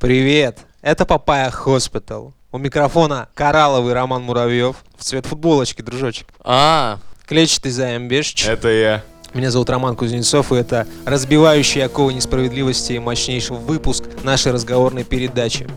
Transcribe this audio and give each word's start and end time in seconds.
Привет, 0.00 0.60
это 0.80 1.04
Papaya 1.04 1.50
Hospital. 1.50 2.32
У 2.52 2.56
микрофона 2.56 3.28
коралловый 3.34 3.92
Роман 3.92 4.22
Муравьев. 4.22 4.76
В 4.96 5.04
цвет 5.04 5.26
футболочки, 5.26 5.82
дружочек. 5.82 6.26
А, 6.42 6.98
Клетчатый 7.26 7.70
Займ 7.70 8.08
Бешич. 8.08 8.46
Это 8.46 8.68
я. 8.68 9.04
Меня 9.34 9.50
зовут 9.50 9.68
Роман 9.68 9.96
Кузнецов, 9.96 10.52
и 10.52 10.56
это 10.56 10.86
разбивающий 11.04 11.84
оковы 11.84 12.14
несправедливости 12.14 12.94
и 12.94 12.98
мощнейший 12.98 13.58
выпуск 13.58 14.04
нашей 14.22 14.52
разговорной 14.52 15.04
передачи. 15.04 15.68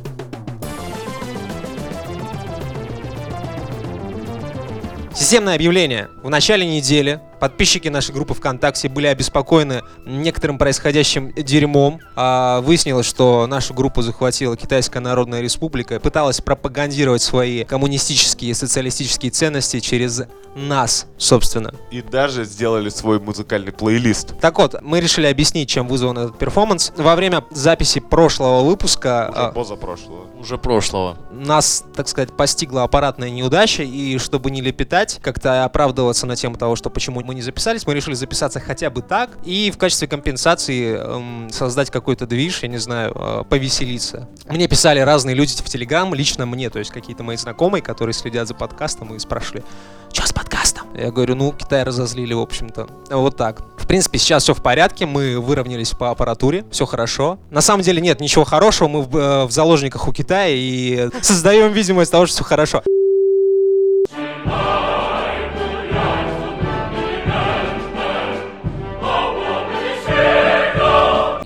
Системное 5.14 5.56
объявление. 5.56 6.08
В 6.24 6.30
начале 6.30 6.66
недели 6.66 7.20
подписчики 7.44 7.90
нашей 7.90 8.16
группы 8.16 8.34
ВКонтакте 8.34 8.88
были 8.88 9.08
обеспокоены 9.08 9.82
некоторым 10.06 10.58
происходящим 10.58 11.34
дерьмом. 11.34 12.00
А, 12.16 12.62
выяснилось, 12.62 13.06
что 13.06 13.48
нашу 13.48 13.74
группу 13.74 14.02
захватила 14.02 14.56
Китайская 14.56 15.02
Народная 15.02 15.42
Республика 15.42 15.96
и 15.96 16.00
пыталась 16.00 16.40
пропагандировать 16.40 17.22
свои 17.22 17.66
коммунистические 17.66 18.52
и 18.52 18.54
социалистические 18.54 19.30
ценности 19.30 19.82
через 19.82 20.22
нас, 20.56 21.08
собственно. 21.18 21.74
И 21.92 22.02
даже 22.02 22.46
сделали 22.46 22.88
свой 22.88 23.20
музыкальный 23.20 23.74
плейлист. 23.74 24.40
Так 24.40 24.58
вот, 24.60 24.82
мы 24.82 25.02
решили 25.02 25.26
объяснить, 25.26 25.68
чем 25.68 25.90
вызван 25.90 26.18
этот 26.18 26.38
перформанс. 26.38 26.94
Во 26.96 27.14
время 27.18 27.44
записи 27.52 28.00
прошлого 28.00 28.64
выпуска 28.64 29.30
Уже 29.30 29.40
а, 29.42 29.52
позапрошлого. 29.52 30.28
уже 30.40 30.58
прошлого. 30.58 31.18
нас, 31.32 31.84
так 31.94 32.08
сказать, 32.08 32.32
постигла 32.38 32.84
аппаратная 32.84 33.32
неудача, 33.32 33.84
и 33.84 34.18
чтобы 34.18 34.50
не 34.50 34.62
лепетать, 34.62 35.20
как-то 35.22 35.66
оправдываться 35.66 36.26
на 36.26 36.38
тему 36.38 36.56
того, 36.56 36.78
что 36.78 36.90
почему 36.90 37.22
мы 37.22 37.33
не 37.34 37.42
записались, 37.42 37.86
мы 37.86 37.94
решили 37.94 38.14
записаться 38.14 38.60
хотя 38.60 38.90
бы 38.90 39.02
так, 39.02 39.32
и 39.44 39.72
в 39.72 39.78
качестве 39.78 40.08
компенсации 40.08 40.96
эм, 40.96 41.50
создать 41.52 41.90
какой-то 41.90 42.26
движ, 42.26 42.64
я 42.64 42.70
не 42.70 42.78
знаю, 42.78 43.14
э, 43.16 43.44
повеселиться. 43.50 44.28
Мне 44.48 44.68
писали 44.68 45.00
разные 45.00 45.36
люди 45.36 45.54
в 45.54 45.70
Телеграм, 45.70 46.14
лично 46.14 46.46
мне, 46.46 46.70
то 46.70 46.80
есть 46.80 46.92
какие-то 46.92 47.24
мои 47.24 47.38
знакомые, 47.38 47.82
которые 47.82 48.14
следят 48.14 48.48
за 48.48 48.54
подкастом 48.54 49.14
и 49.16 49.20
спрашивали, 49.20 49.64
что 50.12 50.28
с 50.28 50.34
подкастом? 50.34 50.88
Я 50.96 51.12
говорю, 51.12 51.36
ну, 51.36 51.52
Китай 51.52 51.84
разозлили, 51.84 52.34
в 52.34 52.40
общем-то. 52.40 52.88
Вот 53.10 53.36
так. 53.36 53.64
В 53.78 53.88
принципе, 53.88 54.20
сейчас 54.20 54.44
все 54.44 54.54
в 54.54 54.62
порядке, 54.62 55.06
мы 55.06 55.40
выровнялись 55.40 55.92
по 55.92 56.12
аппаратуре, 56.12 56.66
все 56.72 56.86
хорошо. 56.86 57.40
На 57.50 57.62
самом 57.62 57.84
деле 57.84 58.00
нет 58.02 58.20
ничего 58.22 58.44
хорошего, 58.44 58.88
мы 58.88 59.02
в, 59.02 59.18
э, 59.18 59.46
в 59.46 59.52
заложниках 59.52 60.08
у 60.08 60.14
Китая 60.14 60.50
и 60.50 61.10
создаем 61.22 61.72
видимость 61.72 62.12
того, 62.12 62.26
что 62.26 62.36
все 62.36 62.44
хорошо. 62.44 62.84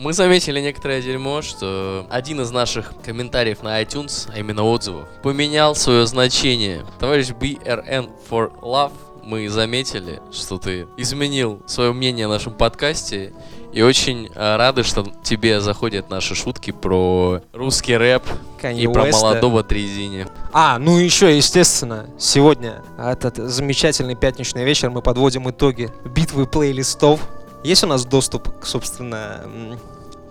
Мы 0.08 0.14
заметили 0.14 0.62
некоторое 0.62 1.02
дерьмо, 1.02 1.42
что 1.42 2.08
один 2.10 2.40
из 2.40 2.50
наших 2.50 2.94
комментариев 3.04 3.62
на 3.62 3.82
iTunes, 3.84 4.30
а 4.34 4.40
именно 4.40 4.64
отзывов, 4.64 5.06
поменял 5.22 5.76
свое 5.76 6.08
значение. 6.08 6.86
Товарищ 6.98 7.32
BRN 7.32 8.10
for 8.30 8.58
Love, 8.62 8.94
мы 9.26 9.50
заметили, 9.50 10.22
что 10.32 10.60
ты 10.60 10.88
изменил 10.96 11.62
свое 11.68 11.92
мнение 11.92 12.28
о 12.28 12.30
нашем 12.30 12.54
подкасте. 12.54 13.34
И 13.74 13.82
очень 13.82 14.30
э, 14.34 14.56
рады, 14.56 14.84
что 14.84 15.06
тебе 15.24 15.60
заходят 15.60 16.10
наши 16.10 16.36
шутки 16.36 16.72
про 16.72 17.42
русский 17.52 17.98
рэп 17.98 18.24
Kanye 18.62 18.84
и 18.84 18.88
про 18.88 19.10
West. 19.10 19.12
молодого 19.12 19.62
Трезини. 19.62 20.26
А, 20.54 20.80
ну 20.80 20.98
еще, 20.98 21.36
естественно, 21.36 22.10
сегодня 22.18 22.82
этот 22.98 23.36
замечательный 23.36 24.16
пятничный 24.16 24.64
вечер 24.64 24.90
мы 24.90 25.02
подводим 25.02 25.50
итоги 25.50 25.90
битвы 26.06 26.46
плейлистов. 26.46 27.20
Есть 27.62 27.84
у 27.84 27.88
нас 27.88 28.06
доступ, 28.06 28.58
к, 28.62 28.66
собственно, 28.66 29.44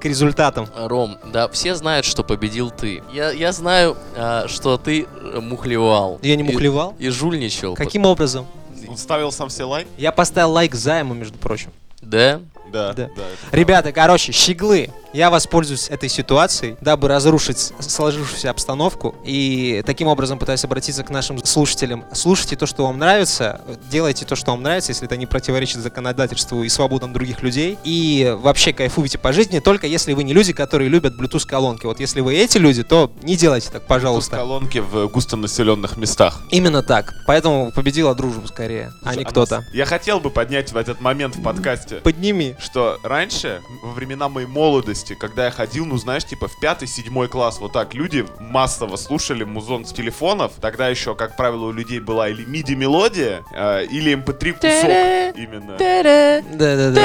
к 0.00 0.04
результатам? 0.04 0.68
Ром, 0.76 1.18
да, 1.32 1.48
все 1.48 1.74
знают, 1.74 2.04
что 2.06 2.22
победил 2.22 2.70
ты. 2.70 3.02
Я, 3.12 3.30
я 3.30 3.52
знаю, 3.52 3.96
а, 4.16 4.46
что 4.48 4.76
ты 4.78 5.04
э, 5.04 5.40
мухлевал. 5.40 6.18
Я 6.22 6.36
не 6.36 6.42
И- 6.42 6.46
мухлевал? 6.52 6.94
И, 6.98 7.08
жульничал. 7.08 7.74
Каким 7.74 8.04
образом? 8.06 8.46
Он 8.88 8.96
ставил 8.96 9.32
сам 9.32 9.50
себе 9.50 9.64
лайк? 9.64 9.88
Я 9.98 10.12
поставил 10.12 10.52
лайк 10.52 10.74
займу, 10.74 11.14
между 11.14 11.38
прочим. 11.38 11.70
Да? 12.02 12.40
Да. 12.72 12.92
Да. 12.92 13.04
это 13.04 13.12
Ребята, 13.52 13.92
короче, 13.92 14.32
щеглы, 14.32 14.90
я 15.12 15.30
воспользуюсь 15.30 15.88
этой 15.88 16.08
ситуацией, 16.08 16.76
дабы 16.80 17.08
разрушить 17.08 17.72
сложившуюся 17.80 18.50
обстановку 18.50 19.14
и 19.24 19.82
таким 19.86 20.08
образом 20.08 20.38
пытаюсь 20.38 20.64
обратиться 20.64 21.02
к 21.04 21.10
нашим 21.10 21.42
слушателям. 21.44 22.04
Слушайте 22.12 22.56
то, 22.56 22.66
что 22.66 22.86
вам 22.86 22.98
нравится, 22.98 23.60
делайте 23.90 24.26
то, 24.26 24.36
что 24.36 24.50
вам 24.50 24.62
нравится, 24.62 24.92
если 24.92 25.06
это 25.06 25.16
не 25.16 25.26
противоречит 25.26 25.78
законодательству 25.78 26.62
и 26.62 26.68
свободам 26.68 27.12
других 27.12 27.42
людей. 27.42 27.78
И 27.84 28.34
вообще 28.38 28.72
кайфуйте 28.72 29.18
по 29.18 29.32
жизни, 29.32 29.60
только 29.60 29.86
если 29.86 30.12
вы 30.12 30.24
не 30.24 30.34
люди, 30.34 30.52
которые 30.52 30.90
любят 30.90 31.14
Bluetooth-колонки. 31.18 31.86
Вот 31.86 32.00
если 32.00 32.20
вы 32.20 32.34
эти 32.36 32.58
люди, 32.58 32.82
то 32.82 33.10
не 33.22 33.36
делайте 33.36 33.70
так, 33.70 33.86
пожалуйста. 33.86 34.36
колонки 34.36 34.78
в 34.78 35.06
густонаселенных 35.08 35.96
местах. 35.96 36.42
Именно 36.50 36.82
так. 36.82 37.14
Поэтому 37.26 37.72
победила 37.72 38.14
дружба 38.14 38.46
скорее, 38.46 38.92
а 39.02 39.04
Слушай, 39.04 39.18
не 39.18 39.24
нас- 39.24 39.30
кто-то. 39.30 39.64
Я 39.72 39.86
хотел 39.86 40.20
бы 40.20 40.30
поднять 40.30 40.72
в 40.72 40.76
этот 40.76 41.00
момент 41.00 41.36
в 41.36 41.42
подкасте, 41.42 41.96
Подними. 41.96 42.55
Что 42.58 42.98
раньше, 43.02 43.62
во 43.82 43.92
времена 43.92 44.28
моей 44.28 44.46
молодости, 44.46 45.14
когда 45.14 45.46
я 45.46 45.50
ходил, 45.50 45.86
ну 45.86 45.96
знаешь, 45.96 46.24
типа 46.24 46.48
в 46.48 46.58
пятый, 46.60 46.88
седьмой 46.88 47.28
класс, 47.28 47.58
вот 47.60 47.72
так, 47.72 47.94
люди 47.94 48.26
массово 48.38 48.96
слушали 48.96 49.44
музон 49.44 49.84
с 49.84 49.92
телефонов. 49.92 50.52
Тогда 50.60 50.88
еще, 50.88 51.14
как 51.14 51.36
правило, 51.36 51.66
у 51.66 51.72
людей 51.72 52.00
была 52.00 52.28
или 52.28 52.44
MIDI-мелодия, 52.44 53.44
э, 53.52 53.86
или 53.86 54.12
MP3 54.14 54.52
кусок 54.52 55.36
именно. 55.36 55.76
Да-да-да. 56.56 57.00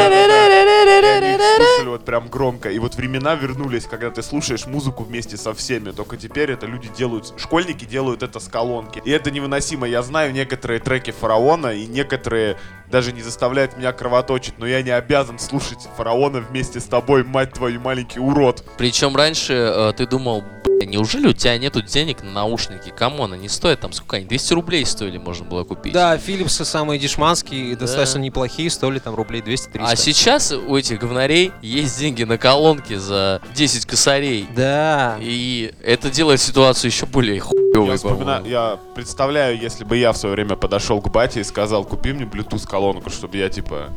Слушали 1.58 1.90
вот 1.90 2.06
прям 2.06 2.28
громко. 2.30 2.70
И 2.70 2.80
вот 2.80 2.96
времена 2.96 3.36
вернулись, 3.36 3.86
когда 3.86 4.10
ты 4.10 4.24
слушаешь 4.24 4.66
музыку 4.66 5.04
вместе 5.04 5.38
со 5.38 5.54
всеми. 5.54 5.92
Только 5.92 6.18
теперь 6.18 6.52
это 6.52 6.66
люди 6.66 6.90
делают, 6.98 7.34
школьники 7.38 7.86
делают 7.86 8.24
это 8.24 8.40
с 8.40 8.48
колонки. 8.48 9.02
И 9.04 9.12
это 9.12 9.32
невыносимо. 9.32 9.88
Я 9.88 10.02
знаю 10.02 10.34
некоторые 10.34 10.80
треки 10.80 11.12
фараона, 11.12 11.74
и 11.74 11.86
некоторые 11.88 12.58
даже 12.92 13.14
не 13.14 13.22
заставляют 13.22 13.78
меня 13.78 13.94
кровоточить, 13.94 14.60
но 14.60 14.68
я 14.68 14.84
не 14.84 14.92
обязан 14.92 15.40
слушать 15.40 15.88
фараона 15.98 16.42
вместе 16.42 16.80
с 16.80 16.84
тобой, 16.84 17.24
мать 17.24 17.54
твою, 17.54 17.80
маленький 17.80 18.20
урод. 18.20 18.64
Причем 18.78 19.16
раньше 19.16 19.54
э, 19.54 19.94
ты 19.96 20.06
думал, 20.06 20.44
«Бля, 20.66 20.71
неужели 20.86 21.28
у 21.28 21.34
тебя 21.34 21.58
нету 21.58 21.82
денег 21.82 22.24
на 22.24 22.32
наушники? 22.32 22.90
Come 22.90 23.15
on, 23.15 23.34
они 23.34 23.50
стоят 23.50 23.80
там 23.82 23.94
сколько 23.94 24.18
они? 24.18 24.26
200 24.26 24.54
рублей 24.54 24.86
стоили, 24.86 25.18
можно 25.18 25.46
было 25.46 25.64
купить. 25.64 25.94
Да, 25.94 26.18
Филипсы 26.18 26.66
самые 26.66 27.00
дешманские, 27.00 27.74
Да. 27.76 27.82
достаточно 27.82 28.20
неплохие, 28.20 28.70
стоили 28.70 29.00
там 29.00 29.16
рублей 29.16 29.42
200-300. 29.42 29.80
А 29.82 29.96
сейчас 29.96 30.52
у 30.52 30.76
этих 30.76 31.00
говнарей 31.00 31.52
есть 31.62 32.00
деньги 32.00 32.24
на 32.24 32.38
колонки 32.38 32.96
за 32.96 33.42
10 33.56 33.86
косарей. 33.86 34.48
Да. 34.56 35.18
И 35.20 35.74
это 35.84 36.10
делает 36.10 36.40
ситуацию 36.42 36.92
еще 36.92 37.06
более 37.06 37.40
хуевой, 37.40 37.90
Я, 37.92 37.96
вспоминаю, 37.98 38.26
по-моему. 38.44 38.48
я 38.48 38.80
представляю, 38.96 39.60
если 39.60 39.84
бы 39.84 39.98
я 39.98 40.12
в 40.12 40.18
свое 40.18 40.36
время 40.36 40.56
подошел 40.56 41.02
к 41.02 41.10
бате 41.10 41.42
и 41.42 41.44
сказал, 41.44 41.84
купи 41.86 42.14
мне 42.14 42.26
Bluetooth 42.26 42.68
колонку, 42.68 43.10
чтобы 43.10 43.38
я 43.38 43.50
типа 43.50 43.90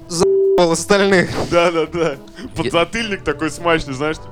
Пол 0.56 0.70
остальных. 0.70 1.30
Да-да-да. 1.50 2.16
Подзатыльник 2.54 3.24
такой 3.24 3.50
смачный, 3.50 3.92
знаешь, 3.94 4.18
типа, 4.18 4.28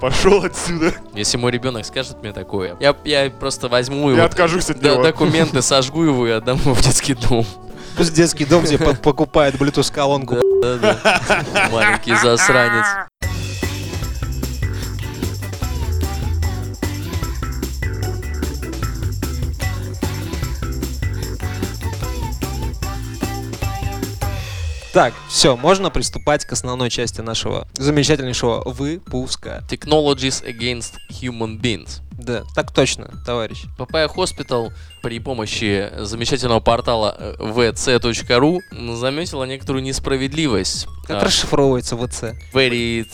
пошел 0.00 0.44
отсюда. 0.44 0.94
Если 1.14 1.36
мой 1.36 1.50
ребенок 1.52 1.84
скажет 1.84 2.18
мне 2.22 2.32
такое, 2.32 2.76
я, 2.80 2.94
я 3.04 3.30
просто 3.30 3.68
возьму 3.68 4.10
Я 4.10 4.16
его 4.16 4.24
откажусь 4.26 4.70
от 4.70 4.82
него. 4.82 5.02
документы, 5.02 5.62
сожгу 5.62 6.04
его 6.04 6.26
и 6.26 6.30
отдам 6.30 6.58
его 6.58 6.74
в 6.74 6.80
детский 6.80 7.14
дом. 7.14 7.44
Пусть 7.96 8.14
детский 8.14 8.44
дом 8.44 8.62
где 8.64 8.78
покупает 8.78 9.56
Bluetooth 9.56 9.92
колонку. 9.92 10.36
Да-да. 10.62 11.20
Маленький 11.72 12.14
засранец. 12.14 13.07
Так, 24.92 25.12
все, 25.28 25.56
можно 25.56 25.90
приступать 25.90 26.44
к 26.44 26.52
основной 26.52 26.90
части 26.90 27.20
нашего 27.20 27.68
замечательнейшего 27.74 28.62
выпуска. 28.64 29.62
Technologies 29.68 30.42
against 30.44 30.94
human 31.10 31.60
beings. 31.60 32.00
Да, 32.18 32.42
так 32.54 32.72
точно, 32.72 33.10
товарищ. 33.24 33.64
Papaya 33.78 34.08
Hospital 34.12 34.72
при 35.02 35.20
помощи 35.20 35.90
замечательного 35.98 36.58
портала 36.60 37.14
э, 37.16 37.34
vc.ru 37.38 38.60
заметила 38.96 39.44
некоторую 39.44 39.84
несправедливость. 39.84 40.88
Как 41.06 41.22
А, 41.22 41.26
расшифровывается 41.26 41.96
ВЦ? 41.96 42.34
Very 42.52 43.06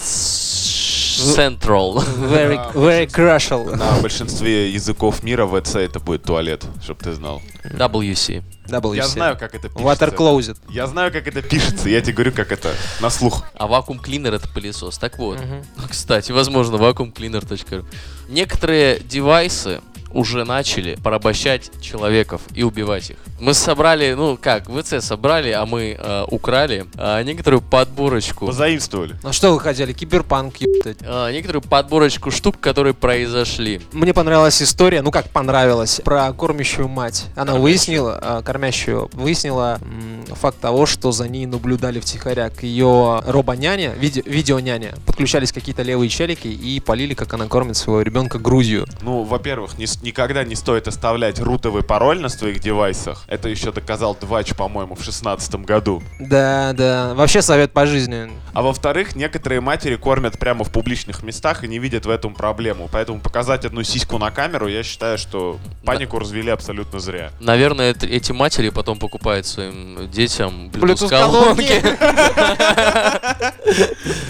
central. 1.23 1.97
Very, 2.19 2.59
very 2.75 3.07
crucial. 3.07 3.75
На 3.77 4.01
большинстве 4.01 4.71
языков 4.71 5.23
мира 5.23 5.47
ВЦ 5.47 5.77
это 5.77 6.01
будет 6.01 6.23
туалет, 6.25 6.65
чтоб 6.83 7.03
ты 7.03 7.13
знал. 7.13 7.41
WC. 7.65 8.43
WC. 8.67 8.97
Я 8.97 9.07
знаю, 9.07 9.37
как 9.39 9.55
это 9.55 9.69
пишется. 9.69 9.85
Water 10.07 10.17
closet. 10.17 10.57
Я 10.71 10.87
знаю, 10.87 11.13
как 11.13 11.27
это 11.27 11.43
пишется, 11.43 11.89
я 11.89 12.01
тебе 12.01 12.15
говорю, 12.15 12.33
как 12.33 12.51
это 12.53 12.73
на 13.01 13.11
слух. 13.11 13.45
А 13.55 13.67
вакуум 13.67 13.99
клинер 13.99 14.35
это 14.35 14.49
пылесос. 14.49 14.99
Так 14.99 15.19
вот, 15.19 15.39
Мгм. 15.41 15.65
кстати, 15.89 16.33
возможно, 16.33 16.77
vacuumcleaner.ru. 16.77 17.85
Некоторые 18.29 19.01
девайсы 19.01 19.81
уже 20.15 20.45
начали 20.45 20.97
порабощать 21.03 21.71
человеков 21.81 22.43
и 22.55 22.63
убивать 22.63 23.11
их. 23.11 23.17
Мы 23.41 23.53
собрали, 23.53 24.15
ну 24.15 24.39
как, 24.41 24.69
ВЦ 24.71 25.05
собрали, 25.05 25.51
а 25.51 25.67
мы 25.67 25.97
э, 25.99 26.25
украли 26.29 26.87
э, 26.97 27.23
некоторую 27.25 27.61
подборочку. 27.61 28.47
Позаимствовали. 28.47 29.17
Ну 29.23 29.33
что 29.33 29.53
вы 29.53 29.61
хотели? 29.61 29.93
Киберпанк, 29.93 30.57
ёптать. 30.59 30.99
э, 31.01 31.33
некоторую 31.33 31.63
подборочку 31.63 32.31
штук, 32.31 32.59
которые 32.61 32.95
произошли. 32.95 33.81
Мне 33.93 34.15
понравилась 34.15 34.63
история, 34.63 35.03
ну 35.03 35.11
как 35.11 35.29
понравилась, 35.31 36.01
про 36.05 36.33
кормящую 36.33 36.89
мать. 36.89 37.25
Она 37.35 37.53
Кормящую. 37.53 37.63
выяснила, 37.63 38.19
а, 38.23 38.43
кормящую, 38.43 39.11
выяснила 39.13 39.79
м, 39.83 40.25
факт 40.37 40.59
того, 40.61 40.87
что 40.87 41.13
за 41.13 41.29
ней 41.29 41.47
наблюдали 41.47 42.01
втихаря 42.01 42.51
к 42.51 42.63
ее 42.63 43.21
робоняне, 43.27 43.93
виде, 43.99 44.23
видеоняне. 44.25 44.95
Подключались 45.07 45.53
какие-то 45.53 45.83
левые 45.83 46.09
челики 46.09 46.47
и 46.49 46.81
полили, 46.81 47.15
как 47.15 47.33
она 47.35 47.47
кормит 47.47 47.77
своего 47.77 48.01
ребенка 48.03 48.39
грудью. 48.39 48.87
Ну, 49.03 49.23
во-первых, 49.25 49.77
не 49.79 49.87
никогда 50.05 50.45
не 50.45 50.55
стоит 50.55 50.87
оставлять 50.87 51.41
рутовый 51.41 51.83
пароль 51.83 52.21
на 52.21 52.29
своих 52.29 52.61
девайсах. 52.61 53.25
Это 53.27 53.49
еще 53.49 53.73
доказал 53.73 54.15
Двач, 54.15 54.55
по-моему, 54.55 54.95
в 54.95 55.03
шестнадцатом 55.03 55.65
году. 55.65 56.03
Да, 56.21 56.73
да. 56.75 57.15
Вообще 57.15 57.43
совет 57.43 57.73
по 57.73 57.87
жизни. 57.87 58.31
А 58.53 58.63
во-вторых, 58.63 59.17
некоторые 59.17 59.61
матери 59.61 59.97
кормят 59.97 60.39
прямо 60.39 60.63
в 60.65 60.71
публичных 60.71 61.23
местах 61.23 61.65
и 61.65 61.69
не 61.69 61.79
видят 61.79 62.07
в 62.07 62.11
этом 62.11 62.35
проблему. 62.35 62.89
Поэтому 62.93 63.19
показать 63.21 63.65
одну 63.65 63.83
сиську 63.83 64.19
на 64.19 64.31
камеру, 64.31 64.69
я 64.69 64.83
считаю, 64.83 65.19
что 65.19 65.59
панику 65.85 66.19
развели 66.19 66.51
абсолютно 66.51 67.01
зря. 67.01 67.31
Наверное, 67.41 67.93
эт- 67.93 68.07
эти 68.07 68.33
матери 68.33 68.69
потом 68.69 68.99
покупают 68.99 69.47
своим 69.47 70.09
детям 70.11 70.69
Bluetooth-колонки. 70.69 71.83
Bluetooth-колонки. 71.83 72.85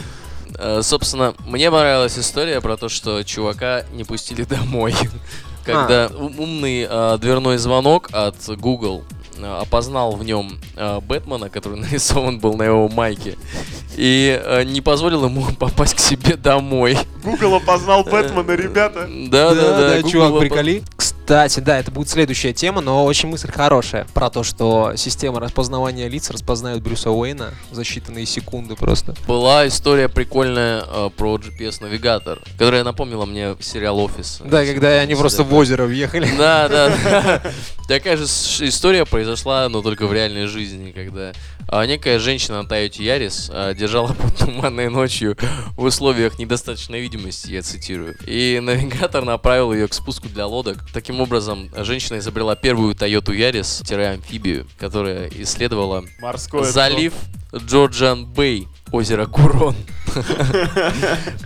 Э, 0.57 0.83
Собственно, 0.83 1.35
мне 1.45 1.69
понравилась 1.71 2.17
история 2.19 2.61
про 2.61 2.77
то, 2.77 2.89
что 2.89 3.25
чувака 3.25 3.83
не 3.93 4.05
пустили 4.05 4.45
домой. 4.45 4.95
Когда 5.65 6.07
А. 6.07 6.11
ум- 6.17 6.35
умный 6.39 6.87
э, 6.89 7.19
дверной 7.21 7.57
звонок 7.59 8.09
от 8.13 8.37
Google 8.59 9.05
э, 9.39 9.59
опознал 9.63 10.13
в 10.13 10.25
нем 10.25 10.59
э, 10.77 11.01
Бэтмена, 11.01 11.49
который 11.49 11.79
нарисован 11.81 12.39
был 12.39 12.55
на 12.55 12.65
его 12.65 12.89
майке, 12.89 13.37
и 13.97 14.41
э, 14.45 14.65
не 14.65 14.81
позволил 14.81 15.25
ему 15.25 15.45
попасть 15.59 15.95
к 15.95 15.99
себе 16.01 16.37
домой. 16.37 16.99
Google 17.23 17.55
опознал 17.57 18.05
Бэтмена, 18.05 18.53
ребята. 18.53 19.09
Да, 19.31 19.55
да, 19.55 19.77
да. 19.79 19.97
Google 19.97 20.11
чувак, 20.11 20.31
опоз- 20.33 20.41
приколи. 20.41 20.83
Кстати, 21.25 21.61
да, 21.61 21.79
это 21.79 21.91
будет 21.91 22.11
следующая 22.11 22.53
тема, 22.53 22.83
но 22.83 23.07
очень 23.07 23.31
мысль 23.31 23.51
хорошая. 23.51 24.07
Про 24.13 24.29
то, 24.29 24.43
что 24.43 24.93
система 24.97 25.41
распознавания 25.41 26.07
лиц 26.07 26.29
распознает 26.29 26.83
Брюса 26.83 27.11
Уэйна 27.13 27.55
за 27.71 27.81
считанные 27.81 28.27
секунды 28.27 28.77
просто. 28.77 29.15
Была 29.27 29.67
история 29.67 30.11
прикольная 30.11 30.85
э, 30.87 31.09
про 31.17 31.37
GPS-навигатор, 31.37 32.43
которая 32.59 32.85
напомнила 32.85 33.25
мне 33.25 33.57
сериал 33.61 34.01
«Офис». 34.01 34.43
Да, 34.45 34.67
когда 34.67 34.89
они 35.01 35.15
просто 35.15 35.45
в 35.45 35.55
озеро 35.55 35.87
въехали. 35.87 36.29
Да, 36.37 36.69
да. 36.69 37.43
Такая 37.89 38.19
же 38.19 38.25
история 38.25 39.07
произошла, 39.07 39.67
но 39.71 39.81
только 39.81 40.07
в 40.07 40.13
реальной 40.13 40.47
жизни, 40.47 40.93
когда 40.93 41.33
а, 41.69 41.87
некая 41.87 42.19
женщина 42.19 42.63
на 42.63 42.69
Тойоте 42.69 43.05
Ярис 43.05 43.51
а, 43.53 43.75
держала 43.75 44.13
под 44.13 44.37
туманной 44.37 44.89
ночью 44.91 45.37
в 45.77 45.85
условиях 45.85 46.39
недостаточной 46.39 47.01
видимости, 47.01 47.51
я 47.51 47.63
цитирую. 47.63 48.17
И 48.27 48.61
навигатор 48.63 49.25
направил 49.25 49.73
ее 49.73 49.89
к 49.89 49.95
спуску 49.95 50.29
для 50.29 50.47
лодок. 50.47 50.79
Таким 50.93 51.14
образом, 51.21 51.71
женщина 51.77 52.19
изобрела 52.19 52.57
первую 52.57 52.95
Тойоту 52.95 53.33
Ярис-амфибию, 53.33 54.67
которая 54.79 55.29
исследовала 55.29 56.05
Морское 56.21 56.65
залив 56.65 57.13
Джорджан 57.55 58.27
Бэй, 58.27 58.69
озеро 58.95 59.27
Курон. 59.27 59.75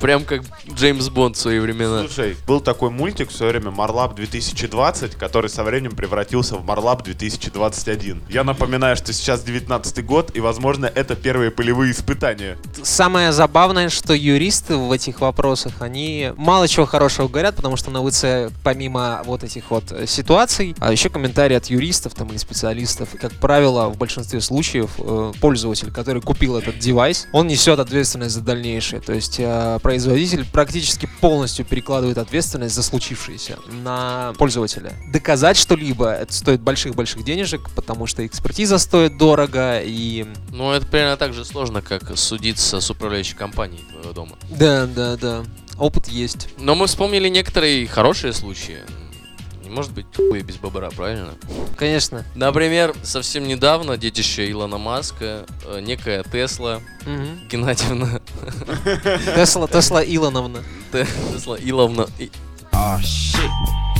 Прям 0.00 0.24
как 0.24 0.42
Джеймс 0.74 1.08
Бонд 1.08 1.36
в 1.36 1.40
свои 1.40 1.58
времена. 1.58 2.00
Слушай, 2.00 2.36
был 2.46 2.60
такой 2.60 2.90
мультик 2.90 3.30
в 3.30 3.34
свое 3.34 3.52
время 3.52 3.70
Марлаб 3.70 4.14
2020, 4.14 5.14
который 5.14 5.48
со 5.48 5.64
временем 5.64 5.96
превратился 5.96 6.56
в 6.56 6.64
Марлаб 6.64 7.02
2021. 7.04 8.22
Я 8.28 8.44
напоминаю, 8.44 8.96
что 8.96 9.12
сейчас 9.12 9.42
19 9.42 10.04
год, 10.04 10.32
и, 10.34 10.40
возможно, 10.40 10.86
это 10.86 11.16
первые 11.16 11.50
полевые 11.50 11.92
испытания. 11.92 12.58
Самое 12.82 13.32
забавное, 13.32 13.88
что 13.88 14.12
юристы 14.12 14.76
в 14.76 14.92
этих 14.92 15.20
вопросах, 15.20 15.80
они 15.80 16.32
мало 16.36 16.68
чего 16.68 16.84
хорошего 16.86 17.28
говорят, 17.28 17.56
потому 17.56 17.76
что 17.76 17.90
на 17.90 18.06
ВЦ, 18.06 18.52
помимо 18.62 19.22
вот 19.24 19.44
этих 19.44 19.70
вот 19.70 19.90
э, 19.92 20.06
ситуаций, 20.06 20.76
а 20.78 20.92
еще 20.92 21.08
комментарии 21.08 21.56
от 21.56 21.66
юристов 21.66 22.14
там 22.14 22.28
или 22.28 22.36
специалистов. 22.36 23.14
И, 23.14 23.18
как 23.18 23.32
правило, 23.32 23.88
в 23.88 23.96
большинстве 23.96 24.40
случаев 24.40 24.90
э, 24.98 25.32
пользователь, 25.40 25.90
который 25.90 26.20
купил 26.20 26.56
этот 26.56 26.78
девайс, 26.78 27.26
он 27.38 27.46
несет 27.46 27.78
ответственность 27.78 28.34
за 28.34 28.40
дальнейшее. 28.40 29.00
То 29.00 29.12
есть 29.12 29.36
э, 29.38 29.78
производитель 29.80 30.44
практически 30.44 31.08
полностью 31.20 31.64
перекладывает 31.64 32.18
ответственность 32.18 32.74
за 32.74 32.82
случившееся 32.82 33.58
на 33.84 34.32
пользователя. 34.38 34.92
Доказать 35.12 35.56
что-либо 35.56 36.10
это 36.10 36.32
стоит 36.32 36.60
больших-больших 36.60 37.24
денежек, 37.24 37.70
потому 37.76 38.06
что 38.06 38.26
экспертиза 38.26 38.78
стоит 38.78 39.16
дорого 39.18 39.80
и 39.80 40.26
Ну, 40.50 40.72
это 40.72 40.86
примерно 40.86 41.16
так 41.16 41.32
же 41.32 41.44
сложно, 41.44 41.80
как 41.80 42.16
судиться 42.18 42.80
с 42.80 42.90
управляющей 42.90 43.36
компанией 43.36 43.84
твоего 43.88 44.12
дома. 44.12 44.36
Да, 44.50 44.86
да, 44.86 45.16
да. 45.16 45.44
Опыт 45.78 46.08
есть. 46.08 46.48
Но 46.58 46.74
мы 46.74 46.88
вспомнили 46.88 47.28
некоторые 47.28 47.86
хорошие 47.86 48.32
случаи. 48.32 48.78
Может 49.78 49.92
быть 49.92 50.06
хуя 50.16 50.42
без 50.42 50.56
бобра, 50.56 50.90
правильно? 50.90 51.34
Конечно. 51.76 52.24
Например, 52.34 52.92
совсем 53.04 53.46
недавно 53.46 53.96
детище 53.96 54.50
Илона 54.50 54.76
Маска, 54.76 55.46
э, 55.66 55.78
некая 55.80 56.24
Тесла 56.24 56.80
Мгм. 57.06 57.46
Геннадьевна, 57.48 58.20
Тесла, 59.36 59.68
Тесла 59.68 60.02
Илоновна. 60.02 60.64
Те- 60.90 61.06
Тесла 61.32 61.56
Иловна, 61.60 62.08
И- 62.18 62.28
Ah, 62.72 62.98
shit. 62.98 63.48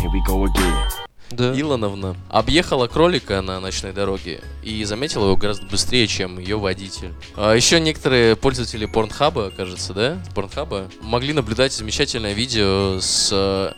Here 0.02 0.10
we 0.10 0.20
go 0.28 0.44
again. 0.52 1.07
Да. 1.30 1.58
Илоновна 1.58 2.16
объехала 2.30 2.86
кролика 2.86 3.40
на 3.42 3.60
ночной 3.60 3.92
дороге 3.92 4.40
и 4.62 4.84
заметила 4.84 5.26
его 5.26 5.36
гораздо 5.36 5.66
быстрее, 5.66 6.06
чем 6.06 6.38
ее 6.38 6.58
водитель. 6.58 7.12
А 7.36 7.54
еще 7.54 7.80
некоторые 7.80 8.36
пользователи 8.36 8.86
Порнхаба, 8.86 9.50
кажется, 9.50 9.92
да? 9.94 10.22
Порнхаба, 10.34 10.88
могли 11.00 11.32
наблюдать 11.32 11.72
замечательное 11.72 12.32
видео 12.32 12.98
с, 13.00 13.28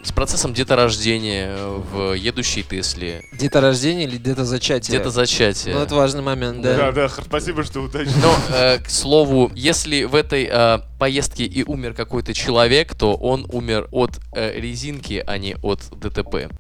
с 0.02 0.12
процессом 0.12 0.54
деторождения 0.54 1.56
в 1.56 2.14
едущей 2.14 2.62
Тесле. 2.62 3.24
Деторождение 3.32 4.04
или 4.04 4.16
детозачатие? 4.16 4.96
Где-то 4.96 5.10
зачатие. 5.10 5.74
Ну, 5.74 5.80
это 5.80 5.94
важный 5.94 6.22
момент, 6.22 6.60
да. 6.62 6.76
Да, 6.76 6.92
да, 6.92 7.08
спасибо, 7.26 7.64
что 7.64 7.80
уточнил. 7.80 8.16
Но, 8.22 8.36
э, 8.54 8.78
к 8.78 8.88
слову, 8.88 9.50
если 9.54 10.04
в 10.04 10.14
этой 10.14 10.48
э, 10.50 10.80
поездке 11.00 11.44
и 11.44 11.64
умер 11.64 11.94
какой-то 11.94 12.34
человек, 12.34 12.94
то 12.94 13.14
он 13.16 13.46
умер 13.50 13.88
от 13.90 14.20
э, 14.32 14.60
резинки, 14.60 15.24
а 15.26 15.38
не 15.38 15.56
от 15.62 15.80
ДТП. 15.98 16.50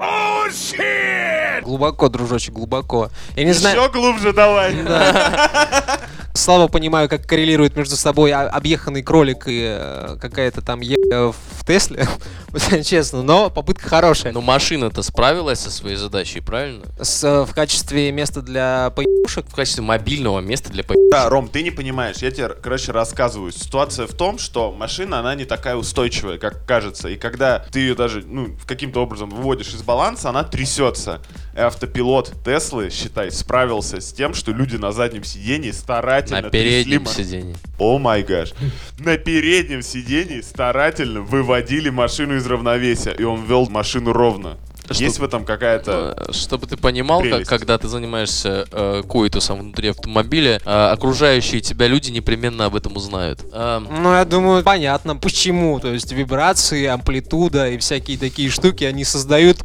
Глубоко, 1.62 2.08
дружочек, 2.08 2.54
глубоко. 2.54 3.10
Я 3.36 3.44
не 3.44 3.52
знаю, 3.52 3.78
Еще 3.78 3.92
глубже 3.92 4.32
давай. 4.32 4.74
слабо 6.34 6.68
понимаю, 6.68 7.08
как 7.08 7.26
коррелирует 7.26 7.76
между 7.76 7.96
собой 7.96 8.32
объеханный 8.32 9.02
кролик 9.02 9.44
и 9.46 9.76
э, 9.78 10.16
какая-то 10.20 10.62
там 10.62 10.80
е 10.80 10.96
в 11.10 11.64
Тесле, 11.66 12.06
честно, 12.84 13.22
но 13.22 13.50
попытка 13.50 13.88
хорошая. 13.88 14.32
Но 14.32 14.40
машина-то 14.40 15.02
справилась 15.02 15.60
со 15.60 15.70
своей 15.70 15.96
задачей, 15.96 16.40
правильно? 16.40 16.84
С, 17.00 17.22
э, 17.24 17.44
в 17.44 17.54
качестве 17.54 18.10
места 18.12 18.42
для 18.42 18.90
поебушек 18.90 19.46
В 19.48 19.54
качестве 19.54 19.82
мобильного 19.82 20.40
места 20.40 20.70
для 20.70 20.82
по... 20.82 20.94
Да, 21.10 21.28
Ром, 21.28 21.48
ты 21.48 21.62
не 21.62 21.70
понимаешь, 21.70 22.16
я 22.18 22.30
тебе, 22.30 22.48
короче, 22.48 22.92
рассказываю. 22.92 23.52
Ситуация 23.52 24.06
в 24.06 24.14
том, 24.14 24.38
что 24.38 24.72
машина, 24.72 25.20
она 25.20 25.34
не 25.34 25.44
такая 25.44 25.76
устойчивая, 25.76 26.38
как 26.38 26.64
кажется. 26.64 27.08
И 27.08 27.16
когда 27.16 27.64
ты 27.70 27.80
ее 27.80 27.94
даже, 27.94 28.22
ну, 28.26 28.56
каким-то 28.66 29.02
образом 29.02 29.30
выводишь 29.30 29.74
из 29.74 29.82
баланса, 29.82 30.30
она 30.30 30.42
трясется. 30.42 31.20
Автопилот 31.60 32.32
Теслы, 32.44 32.90
считай, 32.90 33.30
справился 33.30 34.00
с 34.00 34.12
тем, 34.12 34.34
что 34.34 34.52
люди 34.52 34.76
на 34.76 34.92
заднем 34.92 35.24
сидении 35.24 35.70
старательно 35.70 36.42
на 36.42 36.50
трясли 36.50 36.84
переднем 36.84 37.02
ма- 37.02 37.10
сиденье. 37.10 37.56
О 37.78 37.98
май 37.98 38.22
гаш. 38.22 38.52
На 38.98 39.16
переднем 39.16 39.82
сидении 39.82 40.40
старательно 40.40 41.20
выводили 41.20 41.90
машину 41.90 42.36
из 42.36 42.46
равновесия, 42.46 43.12
и 43.12 43.22
он 43.24 43.44
вел 43.44 43.68
машину 43.68 44.12
ровно. 44.12 44.56
Что- 44.90 45.04
Есть 45.04 45.20
в 45.20 45.24
этом 45.24 45.44
какая-то... 45.44 46.16
Э, 46.28 46.32
Чтобы 46.32 46.66
ты 46.66 46.76
понимал, 46.76 47.22
как, 47.22 47.44
когда 47.46 47.78
ты 47.78 47.86
занимаешься 47.86 48.66
э, 48.72 49.02
коитусом 49.08 49.60
внутри 49.60 49.90
автомобиля, 49.90 50.60
э, 50.64 50.68
окружающие 50.88 51.60
тебя 51.60 51.86
люди 51.86 52.10
непременно 52.10 52.64
об 52.64 52.74
этом 52.74 52.96
узнают. 52.96 53.40
Э, 53.52 53.78
Ну, 53.88 54.12
я 54.12 54.24
думаю, 54.24 54.64
понятно, 54.64 55.14
почему. 55.14 55.78
То 55.78 55.92
есть 55.92 56.10
вибрации, 56.10 56.86
амплитуда 56.86 57.68
и 57.70 57.78
всякие 57.78 58.18
такие 58.18 58.50
штуки, 58.50 58.82
они 58.82 59.04
создают 59.04 59.58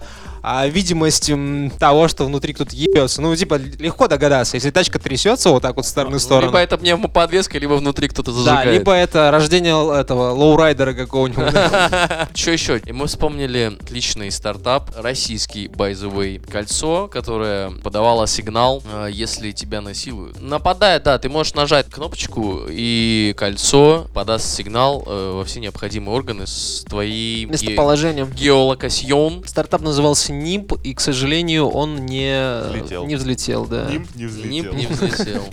а, 0.48 0.68
видимость 0.68 1.30
м, 1.30 1.72
того, 1.80 2.08
что 2.08 2.26
внутри 2.26 2.54
кто-то 2.54 2.76
ебется. 2.76 3.22
Ну, 3.22 3.36
типа, 3.36 3.56
легко 3.56 4.08
догадаться, 4.08 4.58
если 4.58 4.70
тачка 4.70 5.00
трясется 5.00 5.50
вот 5.50 5.62
так 5.64 5.76
вот 5.76 5.86
в 5.86 5.88
сторону 5.88 6.18
в 6.18 6.22
сторону. 6.22 6.48
Либо 6.48 6.60
это 6.60 6.78
пневмоподвеска, 6.78 7.58
либо 7.58 7.74
внутри 7.74 8.08
кто-то 8.08 8.32
Да, 8.32 8.38
зажигает. 8.38 8.74
либо 8.80 8.94
это 8.94 9.32
рождение 9.32 9.76
этого 10.00 10.32
лоурайдера 10.32 10.94
какого-нибудь. 10.94 11.46
Что 12.36 12.52
еще? 12.52 12.78
И 12.86 12.92
мы 12.92 13.08
вспомнили 13.08 13.76
отличный 13.82 14.30
стартап, 14.32 14.92
российский, 14.98 15.68
by 15.68 15.92
the 15.94 16.14
way, 16.14 16.40
кольцо, 16.52 17.08
которое 17.08 17.72
подавало 17.72 18.28
сигнал, 18.28 18.84
э, 18.92 19.10
если 19.12 19.52
тебя 19.52 19.82
насилуют. 19.82 20.40
Нападая, 20.42 21.00
да, 21.00 21.18
ты 21.18 21.30
можешь 21.30 21.54
нажать 21.56 21.88
кнопочку, 21.90 22.62
и 22.70 23.34
кольцо 23.38 24.08
подаст 24.14 24.54
сигнал 24.56 25.04
э, 25.08 25.32
во 25.36 25.44
все 25.46 25.60
необходимые 25.60 26.16
органы 26.16 26.46
с 26.48 26.84
твоим 26.88 27.50
ге- 27.50 27.54
Местоположением. 27.54 28.30
геолокасьон. 28.32 29.44
Стартап 29.46 29.82
назывался 29.82 30.34
нимб, 30.44 30.74
и, 30.84 30.94
к 30.94 31.00
сожалению, 31.00 31.68
он 31.70 32.06
не 32.06 32.62
Взлетел. 32.70 33.06
не 33.06 33.16
взлетел, 33.16 33.66
да. 33.66 33.86
Нимб 33.90 34.16
не 34.16 34.26
взлетел. 34.26 34.74
Нимб 34.74 34.74
не 34.74 34.86
взлетел. 34.88 35.44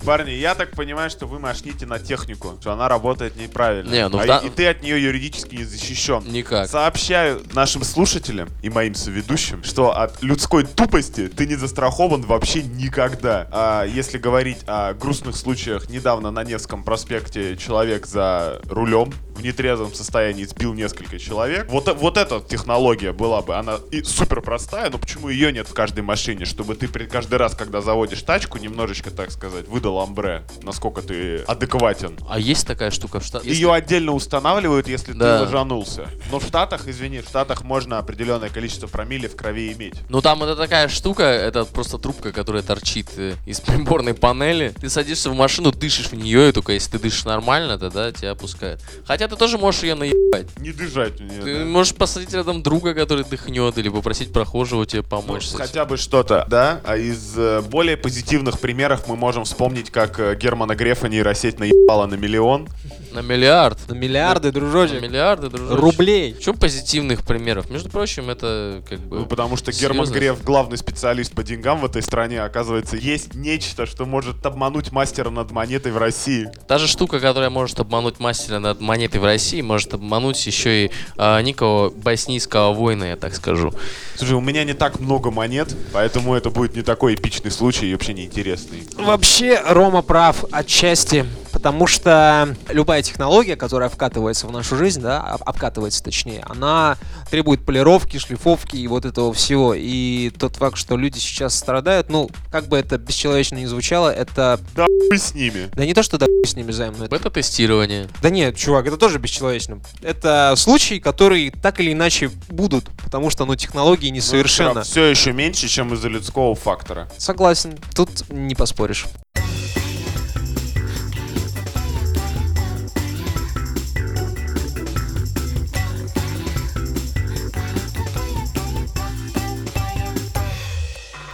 Парни, 0.04 0.30
я 0.30 0.54
так 0.54 0.70
понимаю, 0.72 1.10
что 1.10 1.26
вы 1.26 1.38
машните 1.38 1.86
на 1.86 1.98
технику, 1.98 2.56
что 2.60 2.72
она 2.72 2.88
работает 2.88 3.36
неправильно. 3.36 3.90
Не, 3.90 4.08
ну 4.08 4.18
А 4.18 4.26
да- 4.26 4.38
и, 4.38 4.46
и 4.46 4.50
ты 4.50 4.66
от 4.66 4.82
нее 4.82 5.02
юридически 5.02 5.56
не 5.56 5.64
защищен. 5.64 6.22
Никак. 6.26 6.68
Сообщаю 6.68 7.42
нашим 7.54 7.84
слушателям 7.84 8.48
и 8.62 8.70
моим 8.70 8.94
соведущим, 8.94 9.62
что 9.64 9.96
от 9.96 10.22
людской 10.22 10.64
тупости 10.64 11.28
ты 11.28 11.46
не 11.46 11.56
застрахован 11.56 12.22
вообще 12.22 12.62
никогда. 12.62 13.48
А 13.50 13.84
если 13.84 14.18
говорить 14.18 14.58
о 14.66 14.94
грустных 14.94 15.36
случаях, 15.36 15.88
недавно 15.90 16.30
на 16.30 16.44
Невском 16.44 16.82
проспекте 16.84 17.56
человек 17.56 18.06
за 18.06 18.60
рулем 18.68 19.12
в 19.34 19.42
нетрезвом 19.42 19.94
состоянии 19.94 20.44
сбил 20.44 20.74
несколько 20.74 21.18
человек. 21.18 21.66
Вот, 21.70 21.94
вот 21.98 22.16
эта 22.16 22.40
технология 22.50 23.12
была 23.12 23.40
бы, 23.42 23.56
она 23.56 23.78
и 23.90 24.02
супер 24.02 24.42
простая, 24.42 24.90
но 24.90 24.98
почему 24.98 25.28
ее 25.28 25.52
нет 25.52 25.68
в 25.68 25.72
каждой 25.72 26.02
машине, 26.02 26.44
чтобы 26.44 26.74
ты 26.74 26.88
при 26.88 27.06
каждый 27.06 27.36
раз, 27.36 27.54
когда 27.54 27.80
заводишь 27.80 28.22
тачку, 28.22 28.58
немножечко, 28.58 29.10
так 29.10 29.30
сказать, 29.30 29.68
выдал 29.68 30.00
амбре, 30.00 30.42
насколько 30.62 31.00
ты 31.00 31.38
адекватен. 31.46 32.18
А 32.28 32.38
есть 32.38 32.66
такая 32.66 32.90
штука 32.90 33.20
в 33.20 33.24
Штатах? 33.24 33.46
Ее 33.46 33.72
отдельно 33.72 34.12
устанавливают, 34.12 34.88
если 34.88 35.12
Да. 35.12 35.38
ты 35.38 35.44
ложанулся. 35.44 36.08
Но 36.30 36.40
в 36.40 36.44
Штатах, 36.44 36.86
извини, 36.88 37.20
в 37.20 37.28
Штатах 37.28 37.62
можно 37.62 37.98
определенное 37.98 38.48
количество 38.50 38.88
промилле 38.88 39.28
в 39.28 39.36
крови 39.36 39.72
иметь. 39.72 39.94
Ну 40.08 40.20
там 40.20 40.42
это 40.42 40.56
такая 40.56 40.88
штука, 40.88 41.22
это 41.22 41.64
просто 41.64 41.98
трубка, 41.98 42.32
которая 42.32 42.62
торчит 42.62 43.08
э, 43.16 43.34
из 43.46 43.60
приборной 43.60 44.14
панели. 44.14 44.74
Ты 44.80 44.90
садишься 44.90 45.30
в 45.30 45.34
машину, 45.34 45.70
дышишь 45.70 46.06
в 46.08 46.14
нее, 46.14 46.48
и 46.48 46.52
только 46.52 46.72
если 46.72 46.92
ты 46.92 46.98
дышишь 46.98 47.24
нормально, 47.24 47.78
тогда 47.78 48.10
тебя 48.10 48.32
опускает. 48.32 48.80
Хотя 49.06 49.28
ты 49.28 49.36
тоже 49.36 49.56
можешь 49.56 49.82
ее 49.82 49.94
наебать. 49.94 50.46
Не 50.58 50.72
дышать 50.72 51.20
в 51.20 51.22
нее. 51.22 51.42
Ты 51.42 51.58
да. 51.60 51.64
можешь 51.64 51.94
посадить 51.94 52.29
рядом 52.32 52.62
друга, 52.62 52.94
который 52.94 53.24
дыхнет, 53.24 53.78
или 53.78 53.88
попросить 53.88 54.32
прохожего 54.32 54.86
тебе 54.86 55.02
Ну, 55.02 55.08
помочь. 55.08 55.48
этим. 55.48 55.58
хотя 55.58 55.84
бы 55.84 55.96
что-то, 55.96 56.46
да? 56.48 56.80
А 56.84 56.96
из 56.96 57.34
э, 57.36 57.60
более 57.62 57.96
позитивных 57.96 58.60
примеров 58.60 59.06
мы 59.08 59.16
можем 59.16 59.44
вспомнить, 59.44 59.90
как 59.90 60.18
э, 60.20 60.36
Германа 60.36 60.74
Грефа 60.74 61.08
нейросеть 61.08 61.58
наебала 61.58 62.06
на 62.06 62.14
миллион. 62.14 62.68
На 63.12 63.20
миллиард. 63.20 63.78
На 63.88 63.94
миллиарды, 63.94 64.48
На 64.48 64.52
дружочек. 64.52 65.02
миллиарды, 65.02 65.48
дружочек. 65.48 65.78
Рублей. 65.80 66.34
В 66.34 66.40
чем 66.40 66.56
позитивных 66.56 67.24
примеров? 67.24 67.68
Между 67.70 67.88
прочим, 67.90 68.30
это 68.30 68.82
как 68.88 69.00
бы... 69.00 69.20
Ну, 69.20 69.26
потому 69.26 69.56
что 69.56 69.72
Герман 69.72 70.06
серьезно. 70.06 70.14
Греф 70.14 70.44
главный 70.44 70.78
специалист 70.78 71.32
по 71.32 71.42
деньгам 71.42 71.80
в 71.80 71.84
этой 71.84 72.02
стране. 72.02 72.42
Оказывается, 72.42 72.96
есть 72.96 73.34
нечто, 73.34 73.86
что 73.86 74.06
может 74.06 74.44
обмануть 74.46 74.92
мастера 74.92 75.30
над 75.30 75.50
монетой 75.50 75.92
в 75.92 75.98
России. 75.98 76.50
Та 76.68 76.78
же 76.78 76.86
штука, 76.86 77.18
которая 77.20 77.50
может 77.50 77.80
обмануть 77.80 78.20
мастера 78.20 78.58
над 78.58 78.80
монетой 78.80 79.20
в 79.20 79.24
России, 79.24 79.60
может 79.60 79.92
обмануть 79.94 80.44
еще 80.46 80.86
и 80.86 80.90
а, 81.16 81.40
некого 81.42 81.90
боснийского 81.90 82.72
воина, 82.72 83.04
я 83.04 83.16
так 83.16 83.34
скажу. 83.34 83.72
Слушай, 84.16 84.34
у 84.34 84.40
меня 84.40 84.64
не 84.64 84.74
так 84.74 85.00
много 85.00 85.30
монет, 85.30 85.74
поэтому 85.92 86.34
это 86.34 86.50
будет 86.50 86.76
не 86.76 86.82
такой 86.82 87.14
эпичный 87.14 87.50
случай 87.50 87.86
и 87.86 87.92
вообще 87.92 88.14
неинтересный. 88.14 88.86
Вообще, 88.96 89.60
Рома 89.66 90.02
прав 90.02 90.44
отчасти, 90.52 91.26
потому 91.60 91.86
что 91.86 92.56
любая 92.70 93.02
технология, 93.02 93.54
которая 93.54 93.90
вкатывается 93.90 94.46
в 94.46 94.50
нашу 94.50 94.78
жизнь, 94.78 95.02
да, 95.02 95.20
об- 95.20 95.42
обкатывается 95.44 96.02
точнее, 96.02 96.42
она 96.48 96.96
требует 97.30 97.66
полировки, 97.66 98.16
шлифовки 98.16 98.76
и 98.76 98.88
вот 98.88 99.04
этого 99.04 99.34
всего. 99.34 99.74
И 99.76 100.30
тот 100.30 100.56
факт, 100.56 100.78
что 100.78 100.96
люди 100.96 101.18
сейчас 101.18 101.54
страдают, 101.54 102.08
ну, 102.08 102.30
как 102.50 102.66
бы 102.68 102.78
это 102.78 102.96
бесчеловечно 102.96 103.56
не 103.56 103.66
звучало, 103.66 104.08
это... 104.08 104.58
Хуй 104.74 105.18
с 105.18 105.34
ними. 105.34 105.68
Да 105.74 105.84
не 105.84 105.92
то, 105.92 106.02
что 106.02 106.16
да 106.16 106.26
с 106.46 106.56
ними 106.56 106.72
займ, 106.72 106.94
но 106.96 107.04
это... 107.04 107.14
Бета-тестирование. 107.14 108.08
Да 108.22 108.30
нет, 108.30 108.56
чувак, 108.56 108.86
это 108.86 108.96
тоже 108.96 109.18
бесчеловечно. 109.18 109.80
Это 110.00 110.54
случаи, 110.56 110.98
которые 110.98 111.50
так 111.50 111.78
или 111.80 111.92
иначе 111.92 112.30
будут, 112.48 112.86
потому 113.04 113.28
что, 113.28 113.44
ну, 113.44 113.54
технологии 113.54 114.08
несовершенны. 114.08 114.82
Все 114.82 115.04
еще 115.04 115.34
меньше, 115.34 115.68
чем 115.68 115.92
из-за 115.92 116.08
людского 116.08 116.54
фактора. 116.54 117.10
Согласен, 117.18 117.78
тут 117.94 118.30
не 118.30 118.54
поспоришь. 118.54 119.04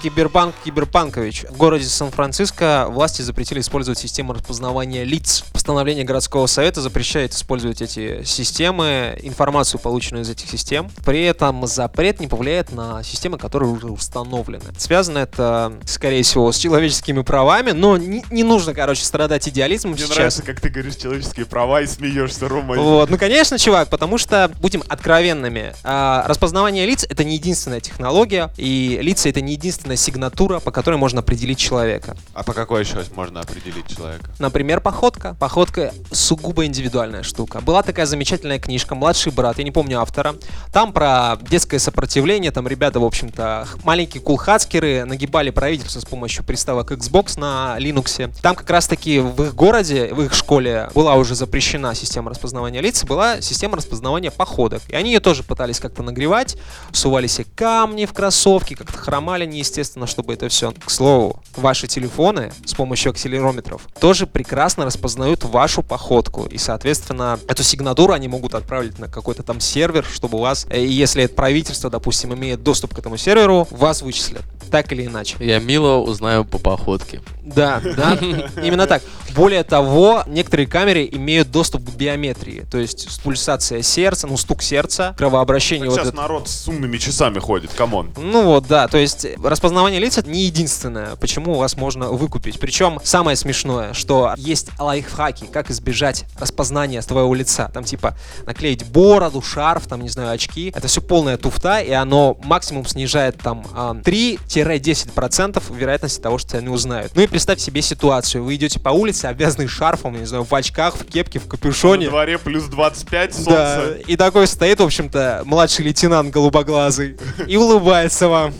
Кибербанк 0.06 0.54
Киберпанкович. 0.64 1.46
В 1.50 1.56
городе 1.56 1.84
Сан-Франциско 1.86 2.86
власти 2.88 3.22
запретили 3.22 3.58
использовать 3.58 3.98
систему 3.98 4.34
распознавания 4.34 5.02
лиц. 5.02 5.44
Постановление 5.52 6.04
городского 6.04 6.46
совета 6.46 6.80
запрещает 6.80 7.32
использовать 7.32 7.82
эти 7.82 8.22
системы, 8.22 9.18
информацию, 9.24 9.80
полученную 9.80 10.22
из 10.22 10.30
этих 10.30 10.48
систем. 10.48 10.92
При 11.04 11.24
этом 11.24 11.66
запрет 11.66 12.20
не 12.20 12.28
повлияет 12.28 12.70
на 12.70 13.02
системы, 13.02 13.36
которые 13.36 13.68
уже 13.72 13.88
установлены. 13.88 14.66
Связано 14.78 15.18
это, 15.18 15.72
скорее 15.86 16.22
всего, 16.22 16.52
с 16.52 16.58
человеческими 16.58 17.22
правами, 17.22 17.72
но 17.72 17.96
не, 17.96 18.24
не 18.30 18.44
нужно, 18.44 18.74
короче, 18.74 19.04
страдать 19.04 19.48
идеализмом 19.48 19.94
Мне 19.94 20.02
сейчас. 20.02 20.14
нравится, 20.14 20.42
как 20.44 20.60
ты 20.60 20.68
говоришь 20.68 20.94
человеческие 20.94 21.46
права 21.46 21.80
и 21.80 21.86
смеешься, 21.88 22.46
Рома. 22.46 22.76
Вот, 22.76 23.10
ну 23.10 23.18
конечно, 23.18 23.58
чувак, 23.58 23.88
потому 23.88 24.18
что 24.18 24.52
будем 24.60 24.84
откровенными. 24.88 25.74
а, 25.82 26.22
распознавание 26.28 26.86
лиц 26.86 27.04
это 27.08 27.24
не 27.24 27.34
единственная 27.34 27.80
технология, 27.80 28.50
и 28.56 29.00
лица 29.02 29.28
это 29.28 29.40
не 29.40 29.54
единственная 29.54 29.95
сигнатура, 29.96 30.60
по 30.60 30.70
которой 30.70 30.96
можно 30.96 31.20
определить 31.20 31.58
человека. 31.58 32.16
А 32.34 32.42
по 32.42 32.52
какой 32.52 32.82
еще 32.82 33.02
можно 33.14 33.40
определить 33.40 33.86
человека? 33.88 34.30
Например, 34.38 34.80
походка. 34.80 35.36
Походка 35.38 35.92
сугубо 36.10 36.64
индивидуальная 36.66 37.22
штука. 37.22 37.60
Была 37.60 37.82
такая 37.82 38.06
замечательная 38.06 38.58
книжка 38.58 38.94
«Младший 38.94 39.32
брат», 39.32 39.58
я 39.58 39.64
не 39.64 39.70
помню 39.70 40.00
автора. 40.00 40.36
Там 40.72 40.92
про 40.92 41.36
детское 41.48 41.78
сопротивление, 41.78 42.50
там 42.50 42.68
ребята, 42.68 43.00
в 43.00 43.04
общем-то, 43.04 43.68
маленькие 43.84 44.22
кулхацкеры 44.22 45.04
нагибали 45.04 45.50
правительство 45.50 46.00
с 46.00 46.04
помощью 46.04 46.44
приставок 46.44 46.92
Xbox 46.92 47.38
на 47.38 47.76
Linux. 47.78 48.32
Там 48.42 48.54
как 48.54 48.68
раз-таки 48.70 49.18
в 49.20 49.42
их 49.42 49.54
городе, 49.54 50.12
в 50.12 50.22
их 50.22 50.34
школе 50.34 50.90
была 50.94 51.14
уже 51.14 51.34
запрещена 51.34 51.94
система 51.94 52.30
распознавания 52.30 52.80
лиц, 52.80 53.04
была 53.04 53.40
система 53.40 53.76
распознавания 53.76 54.30
походок. 54.30 54.82
И 54.88 54.94
они 54.94 55.12
ее 55.12 55.20
тоже 55.20 55.42
пытались 55.42 55.80
как-то 55.80 56.02
нагревать, 56.02 56.56
сували 56.92 57.26
себе 57.26 57.46
камни 57.54 58.04
в 58.04 58.12
кроссовки, 58.12 58.74
как-то 58.74 58.98
хромали 58.98 59.46
неестественно, 59.46 59.85
чтобы 60.06 60.34
это 60.34 60.48
все. 60.48 60.72
К 60.72 60.90
слову, 60.90 61.42
ваши 61.56 61.86
телефоны 61.86 62.52
с 62.64 62.74
помощью 62.74 63.10
акселерометров 63.10 63.82
тоже 64.00 64.26
прекрасно 64.26 64.84
распознают 64.84 65.44
вашу 65.44 65.82
походку. 65.82 66.46
И, 66.46 66.58
соответственно, 66.58 67.38
эту 67.48 67.62
сигнатуру 67.62 68.12
они 68.12 68.28
могут 68.28 68.54
отправить 68.54 68.98
на 68.98 69.08
какой-то 69.08 69.42
там 69.42 69.60
сервер, 69.60 70.04
чтобы 70.04 70.38
у 70.38 70.40
вас, 70.40 70.66
э, 70.70 70.84
если 70.84 71.24
это 71.24 71.34
правительство, 71.34 71.90
допустим, 71.90 72.34
имеет 72.34 72.62
доступ 72.62 72.94
к 72.94 72.98
этому 72.98 73.16
серверу, 73.16 73.66
вас 73.70 74.02
вычислят. 74.02 74.42
Так 74.70 74.92
или 74.92 75.06
иначе. 75.06 75.36
Я 75.38 75.60
милого 75.60 75.98
узнаю 75.98 76.44
по 76.44 76.58
походке. 76.58 77.20
Да, 77.42 77.80
да, 77.80 78.18
именно 78.62 78.86
так. 78.86 79.02
Более 79.34 79.62
того, 79.62 80.24
некоторые 80.26 80.66
камеры 80.66 81.08
имеют 81.12 81.50
доступ 81.50 81.84
к 81.84 81.94
биометрии, 81.94 82.64
то 82.70 82.78
есть 82.78 83.20
пульсация 83.22 83.82
сердца, 83.82 84.26
ну 84.26 84.36
стук 84.36 84.62
сердца, 84.62 85.14
кровообращение. 85.16 85.88
вот 85.88 86.00
сейчас 86.00 86.14
народ 86.14 86.48
с 86.48 86.66
умными 86.66 86.96
часами 86.96 87.38
ходит, 87.38 87.70
come 87.72 87.95
on. 87.95 88.12
Ну 88.16 88.44
вот, 88.44 88.66
да, 88.66 88.88
то 88.88 88.98
есть 88.98 89.26
распознавание 89.42 89.65
лиц 89.68 90.18
это 90.18 90.28
не 90.30 90.44
единственное, 90.44 91.16
почему 91.16 91.54
вас 91.54 91.76
можно 91.76 92.10
выкупить. 92.10 92.58
Причем 92.58 93.00
самое 93.04 93.36
смешное, 93.36 93.92
что 93.92 94.34
есть 94.36 94.68
лайфхаки, 94.78 95.46
как 95.46 95.70
избежать 95.70 96.24
распознания 96.38 97.02
твоего 97.02 97.34
лица. 97.34 97.70
Там 97.72 97.84
типа 97.84 98.16
наклеить 98.44 98.84
бороду, 98.86 99.42
шарф, 99.42 99.86
там, 99.86 100.02
не 100.02 100.08
знаю, 100.08 100.32
очки. 100.32 100.72
Это 100.74 100.88
все 100.88 101.00
полная 101.00 101.36
туфта, 101.36 101.80
и 101.80 101.92
оно 101.92 102.36
максимум 102.42 102.86
снижает 102.86 103.38
там 103.38 103.66
а, 103.74 103.94
3-10% 103.94 105.62
вероятности 105.74 106.20
того, 106.20 106.38
что 106.38 106.50
тебя 106.50 106.62
не 106.62 106.68
узнают. 106.68 107.12
Ну 107.14 107.22
и 107.22 107.26
представь 107.26 107.60
себе 107.60 107.82
ситуацию. 107.82 108.44
Вы 108.44 108.56
идете 108.56 108.80
по 108.80 108.90
улице, 108.90 109.26
обвязанный 109.26 109.68
шарфом, 109.68 110.18
не 110.18 110.24
знаю, 110.26 110.44
в 110.44 110.54
очках, 110.54 110.96
в 110.96 111.04
кепке, 111.04 111.38
в 111.38 111.44
На 111.44 111.50
капюшоне. 111.50 112.08
дворе 112.08 112.38
плюс 112.38 112.64
25 112.64 113.34
солнце. 113.34 113.50
Да, 113.50 113.84
и 114.06 114.16
такой 114.16 114.46
стоит, 114.46 114.80
в 114.80 114.84
общем-то, 114.84 115.42
младший 115.44 115.84
лейтенант 115.84 116.30
голубоглазый 116.30 117.16
и 117.46 117.56
улыбается 117.56 118.28
вам. 118.28 118.54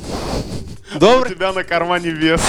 У 0.97 0.99
Добрый, 0.99 1.35
тебя 1.35 1.53
на 1.53 1.63
кармане 1.63 2.09
вес. 2.09 2.41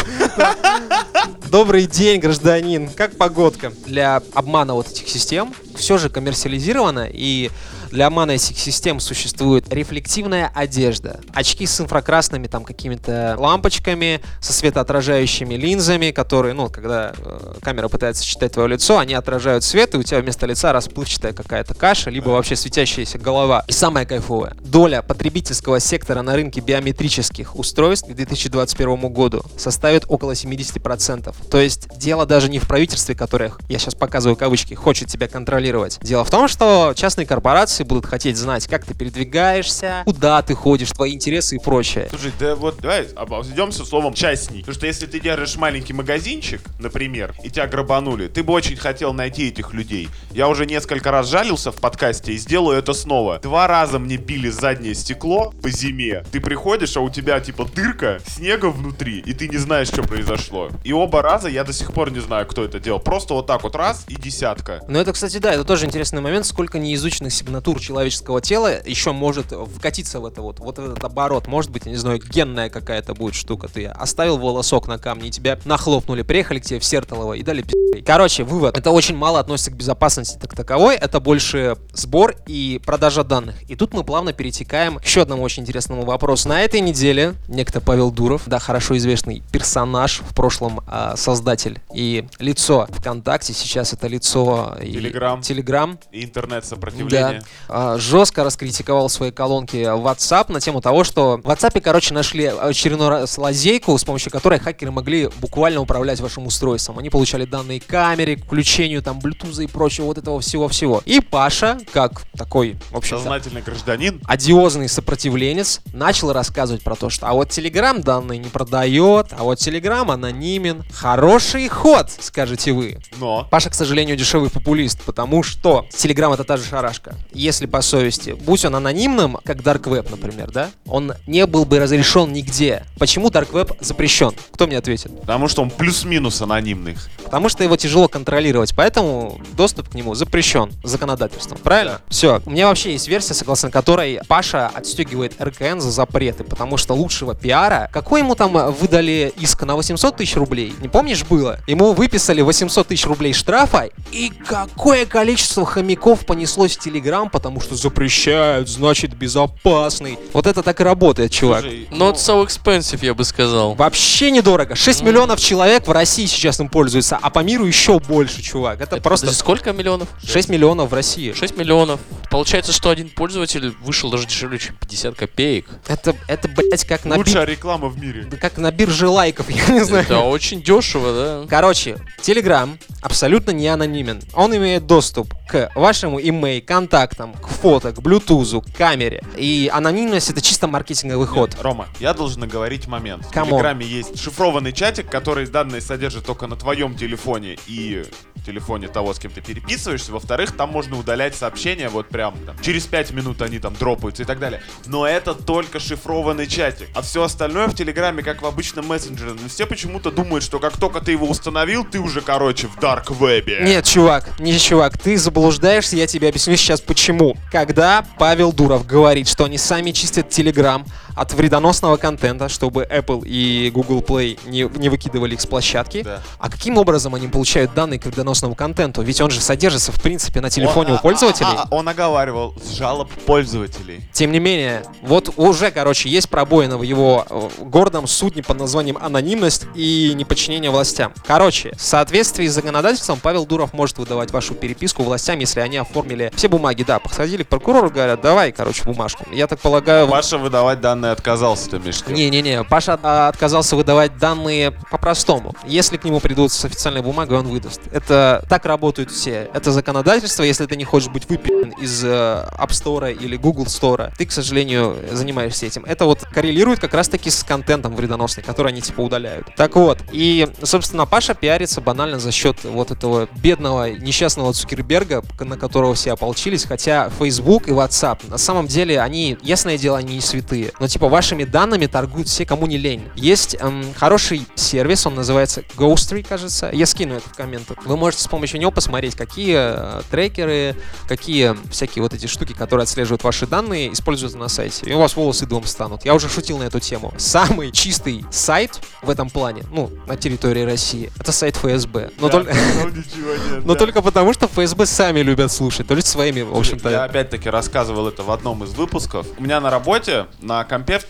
добрый 1.52 1.86
день, 1.86 2.22
гражданин. 2.22 2.90
Как 2.90 3.18
погодка? 3.18 3.74
Для 3.86 4.22
обмана 4.34 4.74
вот 4.74 4.88
этих 4.90 5.10
систем 5.10 5.54
все 5.76 5.98
же 5.98 6.10
коммерциализировано, 6.10 7.10
и 7.12 7.52
для 7.92 8.08
этих 8.08 8.58
систем 8.58 9.00
существует 9.00 9.72
рефлективная 9.74 10.52
одежда. 10.54 11.20
Очки 11.34 11.66
с 11.66 11.80
инфракрасными 11.80 12.48
там 12.48 12.64
какими-то 12.64 13.36
лампочками, 13.38 14.22
со 14.42 14.54
светоотражающими 14.54 15.56
линзами, 15.56 16.12
которые, 16.12 16.54
ну, 16.54 16.70
когда 16.70 17.14
э, 17.18 17.54
камера 17.62 17.88
пытается 17.88 18.26
читать 18.26 18.54
твое 18.54 18.70
лицо, 18.70 18.98
они 18.98 19.14
отражают 19.14 19.64
свет, 19.64 19.94
и 19.94 19.98
у 19.98 20.04
тебя 20.04 20.20
вместо 20.20 20.46
лица 20.46 20.74
расплывчатая 20.74 21.34
какая-то 21.34 21.74
каша, 21.74 22.10
либо 22.10 22.30
вообще 22.30 22.56
светящаяся 22.56 23.18
голова. 23.18 23.64
И 23.68 23.72
самое 23.72 24.06
кайфовое. 24.06 24.56
Доля 24.62 25.02
потребительского 25.02 25.80
сектора 25.80 26.22
на 26.22 26.36
рынке 26.36 26.62
биометрических 26.62 27.56
устройств 27.56 28.10
к 28.10 28.14
2021 28.14 29.10
году 29.10 29.44
составит 29.58 30.06
около 30.08 30.32
70%. 30.32 31.36
То 31.50 31.60
есть 31.60 31.88
дело 31.98 32.26
даже 32.26 32.50
не 32.50 32.60
в 32.60 32.68
правительстве, 32.68 33.16
которых, 33.16 33.60
я 33.70 33.80
сейчас 33.80 33.96
показываю 33.96 34.36
кавычки, 34.36 34.74
хочет 34.74 35.10
тебя 35.10 35.28
контролировать. 35.28 36.00
Дело 36.02 36.24
в 36.24 36.30
том, 36.30 36.48
что 36.48 36.94
частные 36.96 37.26
корпорации 37.26 37.77
будут 37.84 38.06
хотеть 38.06 38.38
знать, 38.38 38.68
как 38.68 38.86
ты 38.86 38.94
передвигаешься, 38.94 40.04
куда 40.06 40.42
ты 40.42 40.54
ходишь, 40.56 40.92
твои 40.92 41.14
интересы 41.14 41.56
и 41.56 41.60
прочее. 41.60 42.08
Слушай, 42.10 42.32
да 42.40 42.56
вот 42.56 42.78
давай 42.82 43.08
обойдемся 43.16 43.86
словом 43.86 44.14
частник. 44.14 44.62
Потому 44.62 44.76
что 44.76 44.88
если 44.88 45.06
ты 45.06 45.20
держишь 45.20 45.56
маленький 45.56 45.94
магазинчик, 45.94 46.62
например, 46.80 47.36
и 47.44 47.50
тебя 47.50 47.68
грабанули, 47.68 48.28
ты 48.28 48.44
бы 48.44 48.54
очень 48.54 48.76
хотел 48.76 49.14
найти 49.14 49.50
этих 49.50 49.74
людей. 49.74 50.10
Я 50.32 50.48
уже 50.48 50.66
несколько 50.66 51.12
раз 51.12 51.28
жалился 51.28 51.72
в 51.72 51.76
подкасте 51.76 52.34
и 52.34 52.38
сделаю 52.38 52.78
это 52.78 52.94
снова. 52.94 53.40
Два 53.40 53.68
раза 53.68 54.00
мне 54.00 54.18
били 54.18 54.50
заднее 54.50 54.96
стекло 54.96 55.54
по 55.62 55.70
зиме. 55.70 56.24
Ты 56.32 56.40
приходишь, 56.40 56.96
а 56.98 57.02
у 57.02 57.10
тебя 57.10 57.40
типа 57.40 57.66
дырка, 57.66 58.20
снега 58.26 58.68
внутри, 58.68 59.20
и 59.20 59.34
ты 59.34 59.48
не 59.48 59.58
знаешь, 59.58 59.88
что 59.88 60.04
произошло. 60.04 60.70
И 60.84 60.94
оба 60.94 61.22
раза 61.22 61.50
я 61.50 61.64
до 61.64 61.74
сих 61.74 61.94
пор 61.94 62.12
не 62.12 62.20
знаю, 62.20 62.46
кто 62.48 62.64
это 62.64 62.80
делал. 62.80 63.00
Просто 63.00 63.34
вот 63.34 63.48
так 63.48 63.64
вот 63.64 63.76
раз 63.76 64.06
и 64.08 64.16
десятка. 64.16 64.82
Но 64.88 65.00
это, 65.00 65.14
кстати, 65.14 65.38
да, 65.38 65.54
это 65.54 65.64
тоже 65.64 65.86
интересный 65.86 66.22
момент, 66.22 66.46
сколько 66.46 66.80
неизученных 66.80 67.34
сигнатур 67.34 67.67
человеческого 67.76 68.42
тела 68.42 68.82
еще 68.86 69.12
может 69.12 69.52
вкатиться 69.52 70.20
в 70.20 70.26
это 70.26 70.42
вот, 70.42 70.60
вот 70.60 70.80
этот 70.80 71.04
оборот. 71.04 71.48
Может 71.48 71.72
быть, 71.72 71.86
я 71.86 71.92
не 71.92 71.98
знаю, 71.98 72.20
генная 72.20 72.70
какая-то 72.70 73.14
будет 73.14 73.36
штука. 73.36 73.68
Ты 73.68 73.86
оставил 73.86 74.38
волосок 74.38 74.88
на 74.88 74.98
камне, 74.98 75.28
и 75.28 75.32
тебя 75.32 75.60
нахлопнули, 75.66 76.22
приехали 76.22 76.60
к 76.60 76.64
тебе 76.64 76.80
в 76.80 76.86
Сертолово 76.86 77.34
и 77.34 77.44
дали 77.44 77.62
пи***й. 77.62 78.02
Короче, 78.02 78.44
вывод. 78.44 78.78
Это 78.78 78.92
очень 78.92 79.16
мало 79.16 79.40
относится 79.40 79.72
к 79.72 79.76
безопасности 79.76 80.38
так 80.38 80.56
таковой. 80.56 80.96
Это 80.96 81.20
больше 81.20 81.78
сбор 81.94 82.36
и 82.48 82.82
продажа 82.86 83.24
данных. 83.24 83.56
И 83.70 83.76
тут 83.76 83.94
мы 83.94 84.04
плавно 84.04 84.34
перетекаем 84.34 84.98
к 84.98 85.06
еще 85.06 85.22
одному 85.22 85.44
очень 85.44 85.64
интересному 85.64 86.04
вопросу. 86.04 86.50
На 86.50 86.62
этой 86.62 86.80
неделе 86.80 87.36
некто 87.48 87.82
Павел 87.82 88.12
Дуров, 88.12 88.44
да, 88.46 88.60
хорошо 88.60 88.96
известный 88.98 89.44
персонаж, 89.52 90.22
в 90.22 90.34
прошлом 90.34 90.82
э, 90.88 91.14
создатель 91.18 91.82
и 91.94 92.26
лицо 92.40 92.88
ВКонтакте, 92.92 93.54
сейчас 93.54 93.94
это 93.94 94.08
лицо 94.08 94.78
Телеграм. 94.82 95.42
Телеграм. 95.42 96.00
Интернет-сопротивление. 96.12 97.42
Да. 97.42 97.46
Э, 97.70 97.98
жестко 98.00 98.44
раскритиковал 98.44 99.08
в 99.08 99.12
своей 99.12 99.32
колонке 99.32 99.84
WhatsApp 99.84 100.52
на 100.52 100.60
тему 100.60 100.82
того, 100.82 101.04
что 101.04 101.38
в 101.44 101.48
WhatsApp, 101.48 101.80
короче, 101.82 102.14
нашли 102.14 102.46
очередной 102.46 103.10
раз 103.10 103.38
лазейку, 103.38 103.98
с 103.98 104.04
помощью 104.04 104.32
которой 104.32 104.60
хакеры 104.60 104.92
могли 104.92 105.30
буквально 105.40 105.82
управлять 105.82 106.20
вашим 106.20 106.46
устройством. 106.48 107.00
Они 107.00 107.10
получали 107.10 107.46
данные 107.46 107.82
камеры, 107.82 108.38
к 108.38 108.46
включению 108.46 109.02
там 109.02 109.20
Bluetooth 109.20 109.64
и 109.64 109.68
прочего 109.68 110.06
вот 110.06 110.18
этого 110.18 110.40
всего-всего. 110.40 111.02
И 111.06 111.20
Паша, 111.20 111.78
как 111.92 112.22
такой, 112.38 112.78
в 112.92 112.98
общем 112.98 113.18
Сознательный 113.18 113.62
гражданин. 113.62 114.22
одиозный 114.26 114.88
сопротивленец, 114.88 115.82
начал 115.94 116.32
рассказывать 116.32 116.84
про 116.84 116.96
то, 116.96 117.10
что 117.10 117.28
а 117.28 117.34
вот 117.34 117.50
Telegram 117.50 118.02
данные 118.02 118.40
не 118.40 118.50
продает, 118.50 119.28
а 119.32 119.44
вот 119.44 119.60
Telegram 119.60 120.12
анонимен. 120.12 120.84
Хороший 120.94 121.68
ход, 121.68 122.10
скажете 122.20 122.72
вы. 122.72 122.98
Но. 123.18 123.48
Паша, 123.50 123.70
к 123.70 123.74
сожалению, 123.74 124.16
дешевый 124.16 124.50
популист, 124.50 125.02
потому 125.02 125.44
что 125.44 125.86
Telegram 125.92 126.34
это 126.34 126.44
та 126.44 126.58
же 126.58 126.64
шарашка. 126.64 127.16
Если 127.48 127.66
по 127.66 127.82
совести, 127.82 128.32
будь 128.32 128.66
он 128.66 128.76
анонимным, 128.76 129.38
как 129.46 129.60
Dark 129.60 129.84
Web, 129.84 130.12
например, 130.12 130.52
да, 130.52 130.70
он 130.86 131.14
не 131.28 131.46
был 131.46 131.64
бы 131.64 131.80
разрешен 131.80 132.34
нигде. 132.34 132.84
Почему 133.00 133.30
Dark 133.30 133.52
Web 133.52 133.78
запрещен? 133.80 134.34
Кто 134.52 134.68
мне 134.68 134.78
ответит? 134.78 135.18
Потому 135.22 135.48
что 135.48 135.62
он 135.62 135.70
плюс-минус 135.70 136.42
анонимный. 136.42 136.98
Потому 137.24 137.48
что 137.48 137.64
его 137.64 137.78
тяжело 137.78 138.10
контролировать, 138.10 138.74
поэтому 138.76 139.40
доступ 139.54 139.88
к 139.88 139.94
нему 139.94 140.14
запрещен 140.14 140.74
законодательством. 140.84 141.58
Правильно? 141.64 142.02
Все. 142.10 142.42
У 142.46 142.50
меня 142.50 142.68
вообще 142.68 142.92
есть 142.92 143.08
версия, 143.08 143.34
согласно 143.34 143.72
которой 143.72 144.20
Паша 144.28 144.68
отстегивает 144.68 145.42
РКН 145.42 145.80
за 145.80 145.92
запреты, 145.92 146.44
потому 146.44 146.76
что 146.76 146.96
лучшего 146.96 147.34
пиара... 147.34 147.90
Какой 147.94 148.20
ему 148.20 148.36
там 148.36 148.74
выдали 148.74 149.32
иск 149.40 149.64
на 149.64 149.76
800 149.78 150.18
тысяч 150.18 150.36
рублей? 150.36 150.76
Не 150.82 150.90
помнишь, 150.90 151.24
было? 151.24 151.60
Ему 151.66 151.94
выписали 151.94 152.42
800 152.42 152.88
тысяч 152.88 153.06
рублей 153.06 153.32
штрафа, 153.32 153.90
и 154.12 154.34
какое 154.46 155.06
количество 155.06 155.66
хомяков 155.66 156.26
понеслось 156.26 156.76
в 156.76 156.80
Телеграм, 156.80 157.30
потому 157.38 157.62
что 157.62 157.76
запрещают, 157.76 158.68
значит 158.68 159.14
безопасный. 159.14 160.18
Вот 160.34 160.48
это 160.48 160.64
так 160.64 160.82
и 160.82 160.84
работает, 160.84 161.32
чувак. 161.32 161.62
Слушай, 161.62 161.88
Not 161.92 162.16
so 162.16 162.44
expensive, 162.44 163.06
я 163.06 163.14
бы 163.14 163.24
сказал. 163.24 163.76
Вообще 163.76 164.32
недорого. 164.32 164.74
6 164.76 165.04
миллионов 165.04 165.40
человек 165.40 165.88
в 165.88 165.92
России 165.92 166.26
сейчас 166.26 166.60
им 166.60 166.68
пользуются, 166.68 167.20
а 167.22 167.30
по 167.30 167.40
миру 167.40 167.66
еще 167.66 168.00
больше, 168.00 168.42
чувак. 168.42 168.82
Это, 168.82 168.98
просто 169.00 169.28
Подожди, 169.28 169.40
сколько 169.40 169.72
миллионов? 169.72 170.08
6 170.26 170.50
миллионов 170.50 170.90
в 170.90 170.94
России. 170.96 171.32
6 171.32 171.56
миллионов. 171.58 172.00
Получается, 172.30 172.74
что 172.74 172.90
один 172.90 173.10
пользователь 173.10 173.76
вышел 173.82 174.10
даже 174.10 174.28
дешевле, 174.28 174.60
чем 174.60 174.76
50 174.76 175.16
копеек. 175.16 175.68
Это, 175.88 176.16
это, 176.28 176.48
блядь, 176.48 176.86
как 176.86 177.06
на, 177.06 177.16
Лучшая 177.16 177.46
бир- 177.46 177.56
реклама 177.56 177.88
в 177.88 178.00
мире. 178.00 178.24
да 178.30 178.38
как 178.38 178.58
на 178.58 178.72
бирже 178.72 179.08
лайков, 179.08 179.50
я 179.50 179.68
не 179.74 179.84
знаю. 179.84 180.04
Это 180.04 180.20
очень 180.20 180.62
дешево, 180.62 181.14
да? 181.14 181.48
Короче, 181.50 181.98
Telegram 182.22 182.78
абсолютно 183.02 183.52
не 183.52 183.68
анонимен. 183.68 184.22
Он 184.34 184.56
имеет 184.56 184.86
доступ 184.86 185.34
к 185.48 185.72
вашему 185.76 186.20
имей, 186.20 186.60
контактам, 186.62 187.34
к 187.34 187.48
фото, 187.48 187.94
к 187.94 188.00
Bluetooth, 188.00 188.62
к 188.62 188.76
камере. 188.78 189.24
И 189.38 189.70
анонимность 189.74 190.30
это 190.30 190.42
чисто 190.42 190.68
маркетинговый 190.68 191.28
ход. 191.28 191.52
Нет, 191.52 191.62
Рома, 191.62 191.88
я 192.00 192.14
должен 192.14 192.44
оговорить 192.44 192.88
момент. 192.88 193.26
В. 193.26 193.32
Телеграме 193.32 193.86
есть 193.86 194.20
шифрованный 194.20 194.74
чатик, 194.74 195.10
который 195.10 195.48
данные 195.48 195.82
содержит 195.82 196.26
только 196.26 196.48
на 196.48 196.56
твоем 196.58 196.96
телефоне 196.98 197.58
и 197.68 198.04
телефоне 198.46 198.88
того, 198.88 199.14
с 199.14 199.20
кем 199.20 199.32
ты 199.32 199.42
переписываешься. 199.42 200.12
Во-вторых, 200.12 200.56
там 200.56 200.70
можно 200.70 200.98
удалять 200.98 201.36
сообщения 201.36 201.90
вот 201.90 202.08
прям 202.18 202.34
там. 202.48 202.56
Через 202.64 202.88
5 202.88 203.12
минут 203.12 203.44
они 203.44 203.60
там 203.60 203.76
дропаются 203.76 204.24
и 204.24 204.26
так 204.26 204.40
далее. 204.40 204.60
Но 204.88 205.06
это 205.06 205.36
только 205.36 205.80
шифрованный 205.80 206.48
чатик. 206.48 206.88
А 206.96 207.04
все 207.04 207.22
остальное 207.22 207.68
в 207.68 207.76
Телеграме, 207.76 208.24
как 208.24 208.42
в 208.42 208.46
обычном 208.48 208.88
мессенджере. 208.88 209.34
Но 209.40 209.48
все 209.48 209.68
почему-то 209.68 210.10
думают, 210.10 210.44
что 210.44 210.58
как 210.58 210.78
только 210.78 211.00
ты 211.00 211.12
его 211.12 211.28
установил, 211.30 211.86
ты 211.86 212.00
уже, 212.00 212.22
короче, 212.22 212.66
в 212.66 212.80
дарк 212.80 213.12
вебе. 213.12 213.60
Нет, 213.62 213.86
чувак, 213.86 214.40
не 214.40 214.58
чувак, 214.58 214.98
ты 214.98 215.16
заблуждаешься, 215.16 215.96
я 215.96 216.08
тебе 216.08 216.30
объясню 216.30 216.56
сейчас 216.56 216.82
почему. 216.82 217.38
Когда 217.52 218.04
Павел 218.18 218.52
Дуров 218.52 218.88
говорит, 218.88 219.28
что 219.28 219.46
они 219.46 219.60
сами 219.60 219.92
чистят 219.92 220.30
Telegram 220.30 220.84
от 221.18 221.34
вредоносного 221.34 221.98
контента, 221.98 222.48
чтобы 222.48 222.84
Apple 222.90 223.24
и 223.26 223.72
Google 223.74 224.02
Play 224.02 224.40
не, 224.46 224.70
не 224.78 224.90
выкидывали 224.90 225.34
их 225.34 225.42
с 225.42 225.46
площадки, 225.48 226.04
Да. 226.04 226.22
а 226.40 226.50
каким 226.50 226.78
образом 226.78 227.16
они 227.16 227.28
получают 227.28 227.74
данные 227.74 228.00
к 228.00 228.06
вредоносному 228.06 228.54
контенту? 228.56 229.02
Ведь 229.02 229.20
он 229.20 229.32
же 229.32 229.42
содержится, 229.42 229.92
в 229.92 230.02
принципе, 230.02 230.42
на 230.42 230.50
телефоне 230.50 230.92
Он- 230.92 230.98
у 230.98 231.02
пользователей. 231.02 231.48
а- 231.50 231.64
а- 231.70 231.76
он 231.76 231.90
оговаривал 231.90 232.54
с 232.64 232.72
жалоб 232.76 233.10
пользователей. 233.26 234.02
Тем 234.14 234.32
не 234.32 234.40
менее, 234.40 234.84
вот 235.02 235.30
уже, 235.38 235.72
короче, 235.72 236.10
есть 236.10 236.30
пробоина 236.30 236.78
в 236.78 236.84
его 236.84 237.26
э, 237.30 237.50
гордом 237.64 238.08
судне 238.08 238.44
под 238.44 238.60
названием 238.60 238.98
анонимность 239.02 239.66
и 239.76 240.14
неподчинение 240.16 240.70
властям. 240.72 241.14
Короче, 241.26 241.72
в 241.76 241.82
соответствии 241.82 242.48
с 242.48 242.54
законодательством 242.54 243.20
Павел 243.22 243.46
Дуров 243.46 243.74
может 243.74 243.98
выдавать 243.98 244.32
вашу 244.32 244.54
переписку 244.54 245.04
властям, 245.04 245.40
если 245.40 245.62
они 245.62 245.78
оформили 245.78 246.32
все 246.36 246.48
бумаги. 246.48 246.84
Да, 246.84 247.00
подходили 247.00 247.44
к 247.44 247.48
прокурору, 247.48 247.90
говорят, 247.90 248.22
давай, 248.22 248.52
короче, 248.52 248.84
бумажку. 248.84 249.26
Я 249.32 249.48
так 249.48 249.60
полагаю... 249.60 250.08
Паша 250.08 250.38
выдавать 250.38 250.80
данные 250.82 251.07
отказался, 251.12 251.70
ты 251.70 251.78
имеешь? 251.78 252.06
Не-не-не, 252.08 252.64
Паша 252.64 253.00
а, 253.02 253.28
отказался 253.28 253.76
выдавать 253.76 254.18
данные 254.18 254.72
по-простому. 254.92 255.56
Если 255.66 255.98
к 255.98 256.04
нему 256.04 256.20
придут 256.20 256.52
с 256.52 256.66
официальной 256.66 257.02
бумагой, 257.02 257.40
он 257.40 257.48
выдаст. 257.48 257.82
Это 257.92 258.44
так 258.50 258.66
работают 258.66 259.12
все. 259.12 259.50
Это 259.54 259.72
законодательство, 259.72 260.44
если 260.44 260.66
ты 260.66 260.76
не 260.76 260.84
хочешь 260.84 261.10
быть 261.10 261.30
выпилен 261.30 261.72
из 261.80 262.04
э, 262.04 262.08
App 262.08 262.70
Store 262.70 263.14
или 263.14 263.36
Google 263.38 263.66
Store, 263.66 264.12
ты, 264.18 264.26
к 264.26 264.32
сожалению, 264.32 264.98
занимаешься 265.12 265.66
этим. 265.66 265.86
Это 265.86 266.06
вот 266.06 266.22
коррелирует 266.22 266.80
как 266.80 266.94
раз-таки 266.94 267.30
с 267.30 267.44
контентом 267.44 267.96
вредоносным, 267.96 268.46
который 268.46 268.72
они 268.72 268.82
типа 268.82 269.02
удаляют. 269.02 269.48
Так 269.56 269.76
вот, 269.76 270.00
и, 270.12 270.48
собственно, 270.64 271.06
Паша 271.06 271.34
пиарится 271.34 271.82
банально 271.82 272.20
за 272.20 272.32
счет 272.32 272.64
вот 272.64 272.92
этого 272.92 273.28
бедного, 273.42 273.92
несчастного 273.92 274.54
Цукерберга, 274.54 275.24
на 275.40 275.58
которого 275.58 275.94
все 275.94 276.14
ополчились, 276.14 276.66
хотя 276.66 277.10
Facebook 277.10 277.68
и 277.68 277.72
WhatsApp, 277.72 278.20
на 278.30 278.38
самом 278.38 278.68
деле, 278.68 279.00
они, 279.02 279.38
ясное 279.42 279.78
дело, 279.78 279.98
они 279.98 280.16
не 280.16 280.22
святые, 280.22 280.72
но 280.80 280.88
типа 280.98 281.10
вашими 281.10 281.44
данными 281.44 281.86
торгуют 281.86 282.28
все, 282.28 282.44
кому 282.44 282.66
не 282.66 282.76
лень. 282.78 283.08
Есть 283.16 283.56
эм, 283.60 283.94
хороший 283.94 284.48
сервис, 284.56 285.06
он 285.06 285.14
называется 285.14 285.62
Ghostery, 285.78 286.26
кажется, 286.28 286.72
я 286.74 286.88
скину 286.88 287.14
это 287.14 287.30
в 287.30 287.34
комментах. 287.36 287.78
Вы 287.86 287.96
можете 287.98 288.24
с 288.24 288.28
помощью 288.28 288.60
него 288.60 288.72
посмотреть, 288.72 289.14
какие 289.14 289.58
э, 289.60 290.02
трекеры, 290.10 290.76
какие 291.08 291.56
всякие 291.70 292.02
вот 292.02 292.16
эти 292.16 292.26
штуки, 292.26 292.54
которые 292.54 292.86
отслеживают 292.86 293.24
ваши 293.24 293.46
данные, 293.46 293.94
используются 293.94 294.40
на 294.40 294.48
сайте. 294.48 294.90
И 294.90 294.94
у 294.94 294.98
вас 294.98 295.16
волосы 295.16 295.46
дым 295.46 295.64
станут. 295.66 296.04
Я 296.04 296.16
уже 296.16 296.30
шутил 296.30 296.58
на 296.58 296.64
эту 296.64 296.80
тему. 296.80 297.14
Самый 297.18 297.72
чистый 297.72 298.26
сайт 298.32 298.80
в 299.04 299.12
этом 299.12 299.30
плане, 299.30 299.66
ну, 299.72 299.92
на 300.08 300.18
территории 300.18 300.64
России, 300.64 301.12
это 301.20 301.32
сайт 301.32 301.58
ФСБ. 301.58 302.10
Но, 302.20 302.30
только, 302.30 302.56
Ну, 302.56 302.90
ничего 302.90 303.34
нет, 303.34 303.66
но 303.66 303.74
да. 303.74 303.80
только 303.80 304.02
потому, 304.08 304.34
что 304.34 304.48
ФСБ 304.48 304.88
сами 304.88 305.20
любят 305.20 305.52
слушать, 305.52 305.86
то 305.86 305.94
есть 305.94 306.08
своими, 306.08 306.42
в 306.42 306.54
Я 306.54 306.58
общем-то. 306.58 307.04
опять-таки 307.04 307.52
рассказывал 307.52 308.08
это 308.08 308.24
в 308.24 308.32
одном 308.32 308.64
из 308.64 308.74
выпусков. 308.74 309.28
У 309.38 309.44
меня 309.44 309.62
на 309.62 309.70
работе, 309.70 310.26
на 310.42 310.64
компе, 310.88 311.02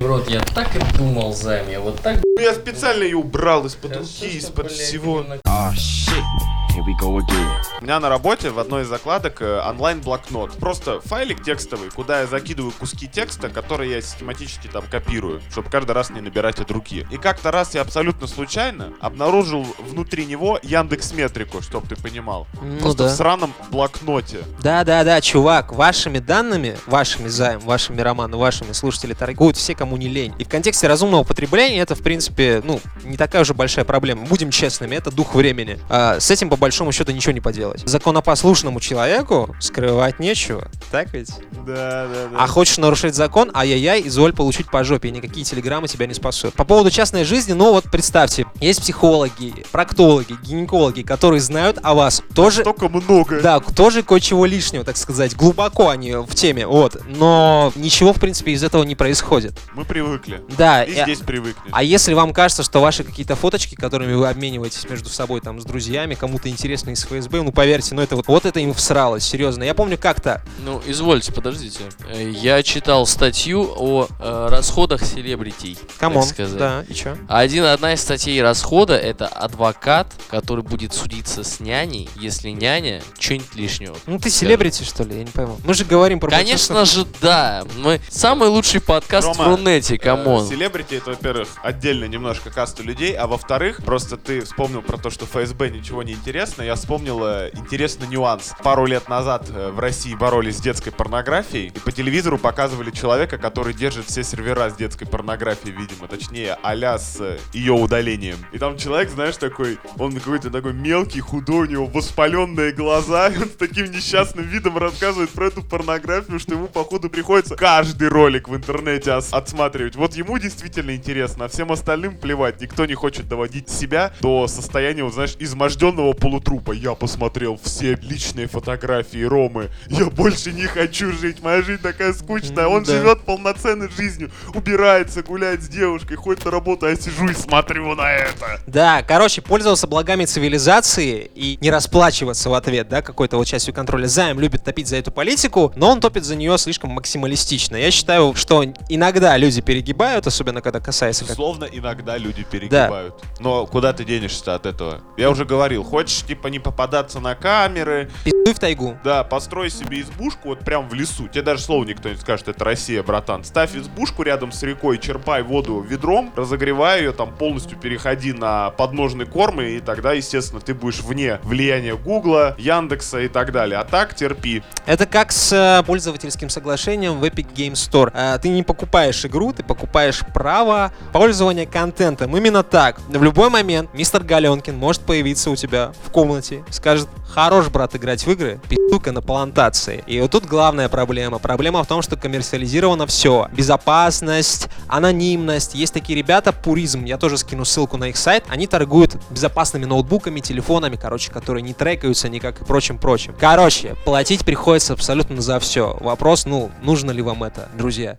Рот, 0.00 0.28
я 0.28 0.40
так 0.40 0.74
и 0.74 0.98
думал, 0.98 1.32
Займ, 1.32 1.70
я 1.70 1.80
вот 1.80 2.00
так... 2.00 2.18
я 2.38 2.52
специально 2.52 3.04
ее 3.04 3.16
убрал 3.16 3.64
из-под 3.66 3.96
руки, 3.96 4.26
из-под 4.36 4.70
всего. 4.70 5.24
Ah, 5.46 5.72
shit. 5.72 6.63
Here 6.74 6.84
we 6.84 6.94
go 7.00 7.18
again. 7.18 7.48
У 7.80 7.84
меня 7.84 8.00
на 8.00 8.08
работе 8.08 8.50
в 8.50 8.58
одной 8.58 8.82
из 8.82 8.88
закладок 8.88 9.42
э, 9.42 9.60
онлайн-блокнот. 9.60 10.52
Просто 10.52 11.00
файлик 11.00 11.42
текстовый, 11.42 11.90
куда 11.90 12.20
я 12.22 12.26
закидываю 12.26 12.72
куски 12.72 13.06
текста, 13.06 13.48
которые 13.48 13.92
я 13.92 14.02
систематически 14.02 14.66
там 14.68 14.84
копирую, 14.90 15.40
чтобы 15.50 15.70
каждый 15.70 15.92
раз 15.92 16.10
не 16.10 16.20
набирать 16.20 16.58
от 16.60 16.70
руки. 16.70 17.06
И 17.10 17.16
как-то 17.16 17.50
раз 17.50 17.74
я 17.74 17.82
абсолютно 17.82 18.26
случайно 18.26 18.92
обнаружил 19.00 19.66
внутри 19.78 20.24
него 20.26 20.58
Яндекс 20.62 21.12
Метрику, 21.12 21.62
чтоб 21.62 21.86
ты 21.86 21.94
понимал. 21.96 22.46
Ну 22.62 22.78
Просто 22.78 23.04
да. 23.04 23.08
в 23.10 23.12
сраном 23.12 23.54
блокноте. 23.70 24.38
Да-да-да, 24.62 25.20
чувак, 25.20 25.72
вашими 25.72 26.18
данными, 26.18 26.76
вашими 26.86 27.28
займ, 27.28 27.60
вашими 27.60 28.00
романы, 28.00 28.36
вашими 28.36 28.72
слушатели 28.72 29.12
торгуют 29.14 29.56
все, 29.56 29.74
кому 29.74 29.96
не 29.96 30.08
лень. 30.08 30.34
И 30.38 30.44
в 30.44 30.48
контексте 30.48 30.88
разумного 30.88 31.22
потребления 31.22 31.80
это, 31.80 31.94
в 31.94 32.02
принципе, 32.02 32.62
ну, 32.64 32.80
не 33.04 33.16
такая 33.16 33.42
уже 33.42 33.54
большая 33.54 33.84
проблема. 33.84 34.24
Будем 34.26 34.50
честными, 34.50 34.94
это 34.94 35.10
дух 35.10 35.34
времени. 35.34 35.78
А, 35.88 36.18
с 36.18 36.30
этим, 36.30 36.48
по 36.48 36.56
большому 36.64 36.92
счету, 36.92 37.12
ничего 37.12 37.32
не 37.32 37.40
поделать. 37.40 37.82
Законопослушному 37.86 38.80
человеку 38.80 39.54
скрывать 39.60 40.18
нечего, 40.18 40.68
так 40.90 41.12
ведь? 41.12 41.28
Да, 41.66 42.06
да, 42.06 42.28
да. 42.32 42.36
А 42.38 42.46
хочешь 42.46 42.78
нарушить 42.78 43.14
закон, 43.14 43.50
ай-яй-яй, 43.54 44.02
изволь 44.06 44.32
получить 44.32 44.70
по 44.70 44.82
жопе, 44.82 45.08
и 45.08 45.10
никакие 45.10 45.44
телеграммы 45.44 45.88
тебя 45.88 46.06
не 46.06 46.14
спасут. 46.14 46.54
По 46.54 46.64
поводу 46.64 46.90
частной 46.90 47.24
жизни, 47.24 47.52
ну 47.52 47.72
вот 47.72 47.84
представьте, 47.90 48.46
есть 48.60 48.80
психологи, 48.80 49.64
проктологи, 49.72 50.36
гинекологи, 50.42 51.02
которые 51.02 51.40
знают 51.40 51.78
о 51.82 51.92
вас 51.94 52.22
тоже 52.34 52.62
Столько 52.62 52.88
много. 52.88 53.40
да, 53.42 53.60
тоже 53.60 54.02
кое-чего 54.02 54.46
лишнего, 54.46 54.84
так 54.84 54.96
сказать. 54.96 55.36
Глубоко 55.36 55.90
они 55.90 56.12
в 56.14 56.34
теме, 56.34 56.66
вот. 56.66 56.96
Но 57.06 57.72
ничего, 57.76 58.12
в 58.14 58.20
принципе, 58.20 58.52
из 58.52 58.64
этого 58.64 58.84
не 58.84 58.94
происходит. 58.94 59.52
Мы 59.74 59.84
привыкли. 59.84 60.40
Да, 60.56 60.82
И 60.84 60.92
и- 60.92 61.02
здесь 61.02 61.18
привыкнем. 61.18 61.70
а 61.72 61.82
если 61.82 62.14
вам 62.14 62.32
кажется, 62.32 62.62
что 62.62 62.80
ваши 62.80 63.04
какие-то 63.04 63.36
фоточки, 63.36 63.74
которыми 63.74 64.14
вы 64.14 64.28
обмениваетесь 64.28 64.88
между 64.88 65.08
собой, 65.10 65.40
там, 65.40 65.60
с 65.60 65.64
друзьями, 65.64 66.14
кому-то 66.14 66.48
интересно 66.54 66.90
из 66.90 67.04
ФСБ, 67.04 67.42
ну, 67.42 67.52
поверьте, 67.52 67.94
ну, 67.94 68.02
это 68.02 68.16
вот, 68.16 68.26
вот 68.28 68.46
это 68.46 68.60
им 68.60 68.72
всралось, 68.72 69.24
серьезно. 69.24 69.62
Я 69.64 69.74
помню 69.74 69.98
как-то, 69.98 70.42
Ну, 70.64 70.80
извольте, 70.86 71.32
подождите. 71.32 71.80
Э, 72.08 72.30
Я 72.30 72.62
читал 72.62 73.06
статью 73.06 73.72
о 73.76 74.06
э, 74.18 74.46
расходах 74.50 75.02
селебритей. 75.04 75.76
come 75.98 76.13
on, 76.13 76.24
да, 76.56 76.84
и 76.88 76.94
чё? 76.94 77.16
Один, 77.28 77.64
одна 77.64 77.92
из 77.94 78.00
статей 78.00 78.40
расхода 78.40 78.96
это 78.96 79.26
адвокат, 79.26 80.06
который 80.30 80.62
будет 80.64 80.92
судиться 80.94 81.44
с 81.44 81.60
няней, 81.60 82.08
если 82.16 82.50
няня 82.50 83.02
что-нибудь 83.18 83.54
лишнего. 83.54 83.96
Ну, 84.06 84.16
ты 84.18 84.30
скажет. 84.30 84.38
селебрити, 84.38 84.84
что 84.84 85.02
ли? 85.04 85.16
Я 85.18 85.24
не 85.24 85.30
пойму. 85.30 85.58
Мы 85.64 85.74
же 85.74 85.84
говорим 85.84 86.20
про... 86.20 86.30
Конечно 86.30 86.84
же, 86.84 87.06
да. 87.20 87.64
Мы 87.76 88.00
самый 88.10 88.48
лучший 88.48 88.80
подкаст 88.80 89.26
Рома, 89.26 89.44
в 89.44 89.56
Рунете, 89.56 89.98
come 89.98 90.24
on. 90.24 90.44
Э, 90.46 90.48
Селебрити 90.48 90.94
это, 90.94 91.10
во-первых, 91.10 91.48
отдельно 91.62 92.04
немножко 92.04 92.50
каста 92.50 92.82
людей, 92.82 93.12
а 93.16 93.26
во-вторых, 93.26 93.80
просто 93.84 94.16
ты 94.16 94.42
вспомнил 94.42 94.82
про 94.82 94.96
то, 94.98 95.10
что 95.10 95.26
ФСБ 95.26 95.70
ничего 95.70 96.02
не 96.02 96.12
интересно. 96.12 96.43
Я 96.44 96.74
вспомнил 96.74 97.24
э, 97.24 97.50
интересный 97.54 98.06
нюанс. 98.06 98.52
Пару 98.62 98.84
лет 98.84 99.08
назад 99.08 99.48
э, 99.48 99.70
в 99.70 99.78
России 99.78 100.14
боролись 100.14 100.58
с 100.58 100.60
детской 100.60 100.90
порнографией, 100.90 101.68
и 101.68 101.78
по 101.78 101.90
телевизору 101.90 102.36
показывали 102.36 102.90
человека, 102.90 103.38
который 103.38 103.72
держит 103.72 104.06
все 104.06 104.22
сервера 104.22 104.68
с 104.68 104.74
детской 104.74 105.06
порнографией, 105.06 105.74
видимо, 105.74 106.06
точнее, 106.06 106.58
а 106.62 106.74
с 106.98 107.18
э, 107.18 107.38
ее 107.54 107.72
удалением. 107.72 108.36
И 108.52 108.58
там 108.58 108.76
человек, 108.76 109.08
знаешь, 109.08 109.38
такой, 109.38 109.78
он 109.98 110.12
какой-то 110.12 110.50
такой 110.50 110.74
мелкий, 110.74 111.20
худой, 111.20 111.66
у 111.66 111.70
него 111.70 111.86
воспаленные 111.86 112.72
глаза, 112.72 113.28
и 113.28 113.38
он 113.38 113.48
с 113.48 113.56
таким 113.56 113.90
несчастным 113.90 114.44
видом 114.46 114.76
рассказывает 114.76 115.30
про 115.30 115.46
эту 115.46 115.62
порнографию, 115.62 116.38
что 116.38 116.54
ему, 116.54 116.66
походу, 116.66 117.08
приходится 117.08 117.56
каждый 117.56 118.08
ролик 118.08 118.48
в 118.48 118.54
интернете 118.54 119.12
отсматривать. 119.12 119.96
Вот 119.96 120.14
ему 120.14 120.38
действительно 120.38 120.94
интересно, 120.94 121.46
а 121.46 121.48
всем 121.48 121.72
остальным 121.72 122.18
плевать. 122.18 122.60
Никто 122.60 122.84
не 122.84 122.94
хочет 122.94 123.28
доводить 123.28 123.70
себя 123.70 124.12
до 124.20 124.46
состояния, 124.46 125.04
вот, 125.04 125.14
знаешь, 125.14 125.36
изможденного 125.38 126.12
полутрупа. 126.34 126.72
Я 126.72 126.94
посмотрел 126.94 127.58
все 127.62 127.96
личные 128.02 128.48
фотографии 128.48 129.22
Ромы. 129.22 129.70
Я 129.88 130.06
больше 130.06 130.52
не 130.52 130.64
хочу 130.64 131.12
жить. 131.12 131.42
Моя 131.42 131.62
жизнь 131.62 131.80
такая 131.80 132.12
скучная. 132.12 132.66
Он 132.66 132.82
да. 132.82 132.92
живет 132.92 133.20
полноценной 133.24 133.88
жизнью. 133.88 134.30
Убирается, 134.52 135.22
гуляет 135.22 135.62
с 135.62 135.68
девушкой, 135.68 136.16
ходит 136.16 136.44
на 136.44 136.50
работу, 136.50 136.86
а 136.86 136.90
я 136.90 136.96
сижу 136.96 137.26
и 137.28 137.34
смотрю 137.34 137.94
на 137.94 138.10
это. 138.10 138.60
Да, 138.66 139.02
короче, 139.02 139.42
пользоваться 139.42 139.86
благами 139.86 140.24
цивилизации 140.24 141.30
и 141.34 141.58
не 141.60 141.70
расплачиваться 141.70 142.50
в 142.50 142.54
ответ, 142.54 142.88
да, 142.88 143.02
какой-то 143.02 143.36
вот 143.36 143.46
частью 143.46 143.72
контроля. 143.72 144.06
Займ 144.06 144.40
любит 144.40 144.64
топить 144.64 144.88
за 144.88 144.96
эту 144.96 145.12
политику, 145.12 145.72
но 145.76 145.90
он 145.90 146.00
топит 146.00 146.24
за 146.24 146.34
нее 146.34 146.58
слишком 146.58 146.90
максималистично. 146.90 147.76
Я 147.76 147.90
считаю, 147.90 148.34
что 148.34 148.64
иногда 148.88 149.36
люди 149.36 149.60
перегибают, 149.60 150.26
особенно 150.26 150.60
когда 150.60 150.80
касается 150.80 151.24
как... 151.24 151.30
Безусловно, 151.30 151.64
иногда 151.70 152.16
люди 152.16 152.44
перегибают. 152.44 153.14
Но 153.38 153.66
куда 153.66 153.92
ты 153.92 154.04
денешься 154.04 154.54
от 154.54 154.66
этого? 154.66 155.00
Я 155.16 155.30
уже 155.30 155.44
говорил, 155.44 155.84
хочешь, 155.84 156.23
типа, 156.26 156.48
не 156.48 156.58
попадаться 156.58 157.20
на 157.20 157.34
камеры, 157.34 158.10
Пиздуй 158.24 158.54
в 158.54 158.58
тайгу. 158.58 158.98
да, 159.04 159.24
построй 159.24 159.70
себе 159.70 160.00
избушку 160.00 160.48
вот 160.48 160.60
прям 160.60 160.88
в 160.88 160.94
лесу. 160.94 161.28
Тебе 161.28 161.42
даже 161.42 161.62
слова 161.62 161.84
никто 161.84 162.08
не 162.08 162.16
скажет, 162.16 162.48
это 162.48 162.64
Россия, 162.64 163.02
братан. 163.02 163.44
Ставь 163.44 163.74
избушку 163.74 164.22
рядом 164.22 164.52
с 164.52 164.62
рекой, 164.62 164.98
черпай 164.98 165.42
воду 165.42 165.80
ведром, 165.80 166.32
разогревай 166.36 167.00
ее, 167.00 167.12
там 167.12 167.34
полностью 167.34 167.78
переходи 167.78 168.32
на 168.32 168.70
подножный 168.70 169.26
корм, 169.26 169.60
и 169.60 169.80
тогда, 169.80 170.12
естественно, 170.12 170.60
ты 170.60 170.74
будешь 170.74 171.00
вне 171.00 171.38
влияния 171.42 171.96
Гугла, 171.96 172.54
Яндекса 172.58 173.20
и 173.20 173.28
так 173.28 173.52
далее. 173.52 173.78
А 173.78 173.84
так 173.84 174.14
терпи. 174.14 174.62
Это 174.86 175.06
как 175.06 175.32
с 175.32 175.52
э, 175.52 175.82
пользовательским 175.86 176.48
соглашением 176.48 177.18
в 177.18 177.24
Epic 177.24 177.46
Game 177.54 177.72
Store. 177.72 178.10
Э, 178.14 178.38
ты 178.38 178.48
не 178.48 178.62
покупаешь 178.62 179.24
игру, 179.24 179.52
ты 179.52 179.62
покупаешь 179.62 180.20
право 180.32 180.92
пользования 181.12 181.66
контентом. 181.66 182.36
Именно 182.36 182.62
так. 182.62 183.00
В 183.08 183.22
любой 183.22 183.50
момент 183.50 183.92
мистер 183.94 184.22
Галенкин 184.22 184.76
может 184.76 185.02
появиться 185.02 185.50
у 185.50 185.56
тебя 185.56 185.92
в 186.04 186.10
комнате, 186.10 186.64
скажет, 186.70 187.08
хорош, 187.28 187.68
брат, 187.68 187.94
играть 187.96 188.24
в 188.24 188.30
игры, 188.30 188.60
пи***ка 188.68 189.12
на 189.12 189.22
плантации. 189.22 190.04
И 190.06 190.20
вот 190.20 190.30
тут 190.30 190.44
главная 190.46 190.88
проблема. 190.88 191.38
Проблема 191.38 191.82
в 191.82 191.86
том, 191.86 192.02
что 192.02 192.16
коммерциализировано 192.16 193.06
все. 193.06 193.48
Безопасность, 193.52 194.68
анонимность. 194.86 195.74
Есть 195.74 195.94
такие 195.94 196.16
ребята, 196.16 196.52
Пуризм, 196.52 197.04
я 197.04 197.18
тоже 197.18 197.38
скину 197.38 197.64
ссылку 197.64 197.96
на 197.96 198.08
их 198.08 198.16
сайт. 198.16 198.44
Они 198.48 198.66
торгуют 198.66 199.16
безопасными 199.30 199.84
ноутбуками, 199.84 200.40
телефонами, 200.40 200.96
короче, 200.96 201.32
которые 201.32 201.62
не 201.62 201.74
трекаются 201.74 202.28
никак 202.28 202.60
и 202.60 202.64
прочим-прочим. 202.64 203.34
Короче, 203.38 203.96
платить 204.04 204.44
приходится 204.44 204.92
абсолютно 204.92 205.40
за 205.40 205.58
все. 205.58 205.96
Вопрос, 206.00 206.46
ну, 206.46 206.70
нужно 206.82 207.10
ли 207.10 207.22
вам 207.22 207.42
это, 207.42 207.68
друзья? 207.76 208.18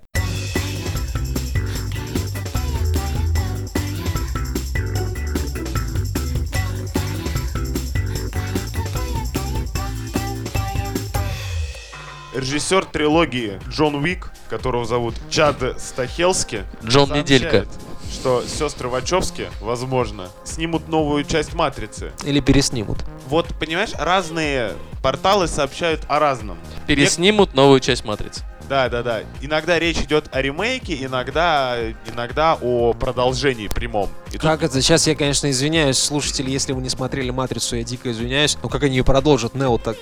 Режиссер 12.36 12.86
трилогии 12.86 13.60
Джон 13.70 13.96
Уик, 13.96 14.32
которого 14.50 14.86
зовут 14.86 15.16
Чад 15.30 15.58
Стахелски, 15.80 16.64
Джон 16.84 17.14
Неделька. 17.14 17.66
что 18.12 18.44
сестры 18.48 18.90
Вачовски, 18.90 19.48
возможно, 19.62 20.30
снимут 20.44 20.88
новую 20.88 21.24
часть 21.24 21.54
Матрицы. 21.54 22.12
Или 22.24 22.40
переснимут. 22.40 23.04
Вот, 23.28 23.48
понимаешь, 23.60 23.92
разные 23.98 24.74
порталы 25.02 25.48
сообщают 25.48 26.02
о 26.08 26.20
разном. 26.20 26.58
Переснимут 26.88 27.54
новую 27.54 27.80
часть 27.80 28.04
Матрицы. 28.04 28.44
Да, 28.68 28.90
да, 28.90 29.04
да. 29.04 29.22
Иногда 29.42 29.80
речь 29.80 29.98
идет 30.00 30.26
о 30.32 30.42
ремейке, 30.42 31.04
иногда, 31.04 31.78
иногда 32.12 32.58
о 32.62 32.94
продолжении 32.94 33.68
прямом. 33.68 34.10
И 34.30 34.32
тут 34.34 34.42
Как 34.42 34.64
это? 34.64 34.82
Сейчас 34.82 35.08
я, 35.08 35.16
конечно, 35.16 35.50
извиняюсь, 35.50 35.98
слушатели, 35.98 36.50
если 36.50 36.74
вы 36.74 36.82
не 36.82 36.90
смотрели 36.90 37.30
«Матрицу», 37.30 37.76
я 37.78 37.84
дико 37.84 38.12
извиняюсь. 38.12 38.58
Но 38.64 38.70
как 38.70 38.84
они 38.84 38.98
ее 38.98 39.04
продолжат? 39.04 39.56
Нео 39.56 39.78
так... 39.78 39.98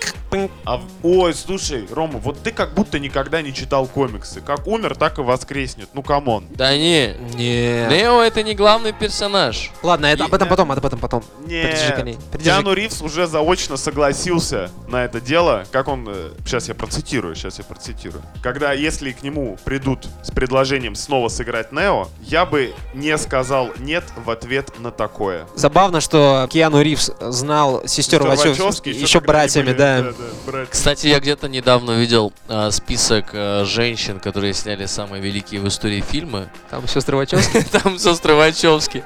А 0.66 0.82
Ой, 1.04 1.34
слушай, 1.34 1.86
Рома, 1.92 2.20
вот 2.20 2.42
ты 2.42 2.52
как 2.52 2.74
будто 2.74 3.00
никогда 3.00 3.42
не 3.42 3.54
читал 3.54 3.86
комиксы. 3.88 4.42
Как 4.42 4.66
умер, 4.68 4.96
так 4.96 5.20
и 5.20 5.22
воскреснет. 5.22 5.90
Ну, 5.94 6.02
come 6.02 6.27
on. 6.27 6.46
Да 6.56 6.76
не. 6.76 7.16
Не. 7.36 7.88
Нео 7.90 8.22
это 8.22 8.42
не 8.44 8.56
главный 8.56 8.94
персонаж. 8.94 9.72
Ладно, 9.84 10.08
это 10.08 10.24
И- 10.24 10.28
об 10.28 10.34
этом 10.34 10.48
потом, 10.48 10.72
об 10.72 10.86
этом 10.86 11.00
потом. 11.00 11.24
Не, 11.46 11.64
Придержи 11.64 11.94
коней. 11.94 12.18
Киану 12.44 12.74
Ривз 12.74 13.02
уже 13.02 13.28
заочно 13.28 13.78
согласился 13.78 14.72
на 14.88 15.04
это 15.06 15.22
дело. 15.22 15.66
Как 15.72 15.88
он... 15.88 16.10
Сейчас 16.46 16.68
я 16.68 16.76
процитирую, 16.76 17.36
сейчас 17.36 17.60
я 17.60 17.64
процитирую. 17.64 18.24
Когда, 18.54 18.72
если 18.72 19.14
к 19.14 19.24
нему 19.24 19.58
придут 19.64 20.06
с 20.22 20.30
предложением 20.30 20.94
снова 20.94 21.28
сыграть 21.28 21.72
Нео, 21.72 22.10
я 22.22 22.46
бы 22.46 22.76
не 22.94 23.18
сказал 23.18 23.72
нет 23.80 24.04
в 24.16 24.30
ответ 24.30 24.80
на 24.80 24.92
такое. 24.92 25.48
Забавно, 25.56 26.02
что 26.02 26.48
Киану 26.52 26.80
Ривз 26.80 27.10
знал 27.20 27.82
сестер 27.88 28.22
Вачовски, 28.22 28.90
еще 28.90 29.22
братьями, 29.22 29.70
были- 29.70 29.76
да. 29.76 30.06
братья. 30.46 30.72
Кстати, 30.72 31.08
я 31.08 31.20
где-то 31.20 31.50
недавно 31.50 32.00
видел 32.00 32.32
а, 32.48 32.70
список 32.70 33.32
а, 33.34 33.66
женщин, 33.66 34.20
которые 34.20 34.54
сняли 34.54 34.86
самые 34.86 35.20
великие 35.20 35.60
в 35.60 35.68
истории 35.68 36.02
фильмы. 36.08 36.48
Там 36.70 36.88
сестры 36.88 37.18
Вачовски. 37.18 37.60
Там 37.72 37.98
сестры 37.98 38.36
Вачовски. 38.36 39.04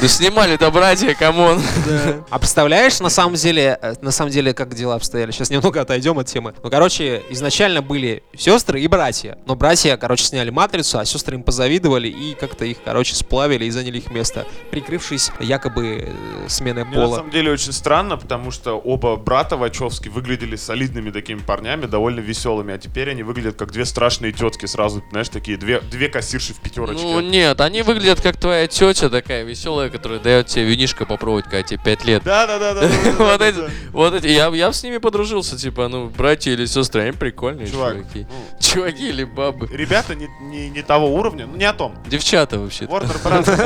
Ну 0.00 0.06
снимали-то 0.06 0.70
братья, 0.70 1.14
come 1.14 1.40
on. 1.40 1.60
А 2.30 2.38
представляешь, 2.38 3.00
на 3.00 3.08
самом 3.08 3.34
деле, 3.34 3.76
э, 3.82 3.94
на 4.02 4.12
самом 4.12 4.30
деле, 4.30 4.54
как 4.54 4.72
дела 4.72 4.94
обстояли? 4.94 5.32
Сейчас 5.32 5.50
немного 5.50 5.80
отойдем 5.80 6.16
от 6.20 6.28
темы. 6.28 6.54
Ну, 6.62 6.70
короче, 6.70 7.24
изначально 7.30 7.82
были 7.82 8.22
сестры 8.36 8.67
сестры 8.68 8.82
и 8.82 8.86
братья. 8.88 9.38
Но 9.46 9.54
братья, 9.56 9.96
короче, 9.96 10.24
сняли 10.24 10.50
матрицу, 10.50 10.98
а 10.98 11.04
сестры 11.06 11.36
им 11.36 11.42
позавидовали 11.42 12.08
и 12.08 12.34
как-то 12.34 12.66
их, 12.66 12.76
короче, 12.84 13.14
сплавили 13.14 13.64
и 13.64 13.70
заняли 13.70 13.96
их 13.96 14.10
место, 14.10 14.46
прикрывшись 14.70 15.30
якобы 15.40 16.04
э, 16.06 16.48
сменой 16.48 16.84
Мне 16.84 16.96
на 16.96 17.02
пола. 17.02 17.16
самом 17.16 17.30
деле 17.30 17.50
очень 17.50 17.72
странно, 17.72 18.18
потому 18.18 18.50
что 18.50 18.74
оба 18.74 19.16
брата 19.16 19.56
Вачовски 19.56 20.08
выглядели 20.08 20.56
солидными 20.56 21.10
такими 21.10 21.38
парнями, 21.38 21.86
довольно 21.86 22.20
веселыми, 22.20 22.74
а 22.74 22.78
теперь 22.78 23.10
они 23.10 23.22
выглядят 23.22 23.56
как 23.56 23.72
две 23.72 23.86
страшные 23.86 24.32
тетки 24.32 24.66
сразу, 24.66 25.02
знаешь, 25.12 25.30
такие 25.30 25.56
две, 25.56 25.80
две 25.80 26.08
кассирши 26.10 26.52
в 26.52 26.60
пятерочке. 26.60 27.02
Ну 27.02 27.20
нет, 27.20 27.58
они 27.62 27.80
выглядят 27.80 28.20
как 28.20 28.36
твоя 28.36 28.66
тетя 28.66 29.08
такая 29.08 29.44
веселая, 29.44 29.88
которая 29.88 30.18
дает 30.18 30.48
тебе 30.48 30.64
винишко 30.64 31.06
попробовать, 31.06 31.46
когда 31.46 31.62
тебе 31.62 31.80
5 31.82 32.04
лет. 32.04 32.22
да, 32.22 32.46
да, 32.46 32.58
да, 32.58 32.74
да. 32.74 32.88
Вот 33.18 33.40
эти, 33.40 33.58
вот 33.92 34.14
эти, 34.14 34.26
я, 34.26 34.48
я 34.48 34.72
с 34.72 34.82
ними 34.82 34.98
подружился, 34.98 35.56
типа, 35.56 35.88
ну, 35.88 36.08
братья 36.08 36.50
или 36.52 36.66
сестры, 36.66 37.02
они 37.02 37.12
прикольные 37.12 37.66
Чувак, 37.66 37.94
чуваки. 37.94 38.26
Чуваки 38.60 39.08
или 39.08 39.24
бабы. 39.24 39.68
Ребята 39.68 40.14
не, 40.14 40.28
не, 40.40 40.68
не 40.70 40.82
того 40.82 41.08
уровня, 41.14 41.46
ну 41.46 41.56
не 41.56 41.64
о 41.64 41.72
том. 41.72 41.94
Девчата 42.06 42.58
вообще. 42.58 42.84
Warner 42.84 43.22
Brothers. 43.22 43.58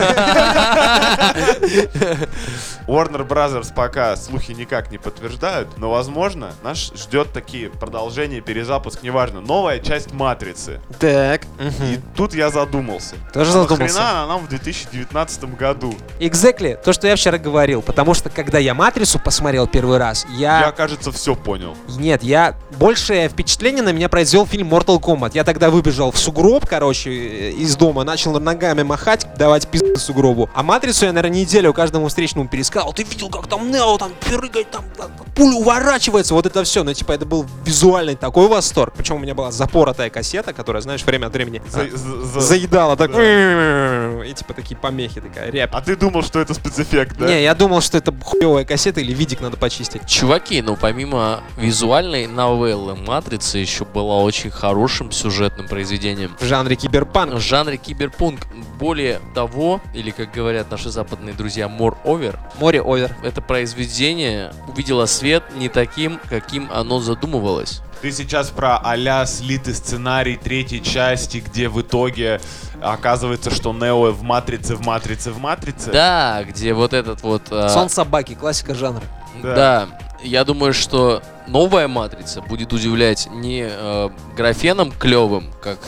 Warner 2.87 3.27
Brothers 3.27 3.73
пока 3.75 4.17
слухи 4.17 4.53
никак 4.53 4.91
не 4.91 4.99
подтверждают, 4.99 5.79
но 5.79 5.91
возможно 5.91 6.53
нас 6.63 6.93
ждет 6.95 7.33
такие 7.33 7.71
продолжение, 7.71 8.41
перезапуск, 8.41 9.03
неважно, 9.03 9.41
новая 9.41 9.79
часть 9.79 10.13
Матрицы. 10.13 10.81
Так. 10.99 11.43
И 11.61 11.99
тут 12.17 12.35
я 12.35 12.51
задумался. 12.51 13.17
Тоже 13.33 13.51
А 13.51 13.53
задумался. 13.53 13.95
Нахрена 13.99 14.11
она 14.11 14.27
нам 14.27 14.45
в 14.45 14.49
2019 14.49 15.45
году? 15.57 15.95
Exactly, 16.21 16.77
то, 16.83 16.93
что 16.93 17.07
я 17.07 17.17
вчера 17.17 17.39
говорил, 17.39 17.83
потому 17.83 18.15
что 18.15 18.31
когда 18.31 18.59
я 18.59 18.75
«Матрицу» 18.75 19.19
посмотрел 19.19 19.67
первый 19.67 19.99
раз, 19.99 20.27
Я, 20.37 20.61
я... 20.67 20.73
кажется, 20.73 21.13
все 21.13 21.35
понял. 21.35 21.77
Нет, 21.89 22.23
я... 22.23 22.55
Большее 22.79 23.29
впечатление 23.29 23.83
на 23.83 23.93
меня 23.93 24.09
произвел 24.09 24.47
фильм 24.47 24.69
Mortal 24.83 25.01
Kombat. 25.01 25.33
Я 25.35 25.45
тогда 25.45 25.71
выбежал 25.71 26.11
в 26.11 26.19
сугроб, 26.19 26.67
короче, 26.67 27.11
э, 27.11 27.51
из 27.53 27.77
дома, 27.77 28.05
начал 28.05 28.39
ногами 28.41 28.83
махать, 28.83 29.27
давать 29.37 29.69
пизды 29.69 29.97
сугробу. 29.97 30.51
А 30.55 30.63
«Матрицу» 30.63 31.07
я, 31.07 31.13
наверное, 31.13 31.41
неделю 31.41 31.73
каждому 31.73 32.09
встречному 32.09 32.49
пересказал. 32.49 32.93
Ты 32.93 33.05
видел, 33.05 33.29
как 33.29 33.47
там 33.47 33.71
Нео 33.71 33.97
там 33.99 34.13
прыгает, 34.21 34.71
там, 34.71 34.85
там 34.97 35.11
пуля 35.35 35.57
уворачивается, 35.57 36.35
вот 36.35 36.47
это 36.47 36.65
все. 36.65 36.83
Ну, 36.83 36.93
типа, 36.93 37.13
это 37.13 37.25
был 37.27 37.47
визуальный 37.65 38.17
такой 38.17 38.49
восторг. 38.49 38.95
Причем 38.97 39.17
у 39.17 39.19
меня 39.19 39.35
была 39.35 39.51
запоротая 39.53 40.11
кассета, 40.11 40.53
которая, 40.53 40.83
знаешь, 40.83 41.03
время 41.05 41.27
от 41.27 41.33
времени 41.33 41.63
За- 41.69 41.83
а, 41.83 41.89
за- 41.97 42.23
за- 42.25 42.41
заедала 42.41 42.97
так. 42.97 43.13
Да. 43.13 44.25
И 44.25 44.33
типа 44.35 44.55
такие 44.55 44.77
помехи, 44.77 45.21
такая 45.21 45.51
рябь. 45.51 45.71
А 45.73 45.81
ты 45.81 45.97
думал, 45.97 46.23
что 46.23 46.41
это 46.41 46.55
спецэффект, 46.55 47.17
да? 47.19 47.27
Не, 47.27 47.43
я 47.43 47.55
думал, 47.55 47.81
что 47.81 47.99
это 47.99 48.13
хуевая 48.23 48.65
кассета 48.65 49.01
или 49.01 49.13
видик 49.13 49.41
надо 49.41 49.57
почистить. 49.57 50.07
Чуваки, 50.07 50.63
ну 50.63 50.77
помимо 50.77 51.41
визуальной 51.57 52.27
новеллы 52.27 52.95
Матрица 52.95 53.59
еще 53.59 53.85
была 53.85 54.19
очень 54.19 54.51
хорошим 54.73 55.13
сюжетным 55.13 55.69
произведением. 55.69 56.35
В 56.41 56.45
жанре 56.45 56.77
киберпанк. 56.77 57.35
В 57.35 57.41
жанре 57.41 57.77
киберпунк. 57.77 58.41
Более 58.79 59.21
того, 59.35 59.83
или 59.93 60.11
как 60.11 60.33
говорят 60.33 60.71
наши 60.71 60.89
западные 60.89 61.35
друзья, 61.35 61.67
more 61.67 61.97
over, 62.05 62.39
Море 62.59 62.81
овер. 62.81 63.15
это 63.23 63.43
произведение 63.43 64.55
увидело 64.67 65.05
свет 65.05 65.43
не 65.57 65.69
таким, 65.69 66.19
каким 66.31 66.71
оно 66.73 67.01
задумывалось. 67.01 67.83
Ты 68.01 68.11
сейчас 68.13 68.49
про 68.49 68.79
а 68.79 69.27
слитый 69.27 69.75
сценарий 69.75 70.37
третьей 70.37 70.83
части, 70.83 71.45
где 71.47 71.69
в 71.69 71.83
итоге 71.83 72.41
оказывается, 72.81 73.51
что 73.51 73.75
Нео 73.75 74.11
в 74.11 74.23
Матрице, 74.23 74.75
в 74.75 74.81
Матрице, 74.81 75.33
в 75.33 75.39
Матрице. 75.39 75.93
Да, 75.93 76.43
где 76.45 76.73
вот 76.73 76.95
этот 76.95 77.23
вот... 77.23 77.43
а, 77.51 77.69
Сон 77.69 77.91
собаки, 77.91 78.35
классика 78.35 78.75
жанра. 78.75 79.05
Да. 79.43 79.55
Да. 79.55 79.89
я 80.23 80.45
думаю, 80.45 80.73
что 80.73 81.23
новая 81.47 81.89
матрица 81.89 82.41
будет 82.41 82.73
удивлять 82.73 83.29
не 83.31 83.67
э, 83.69 84.11
графеном 84.37 84.93
клевым, 84.93 85.53
как 85.63 85.79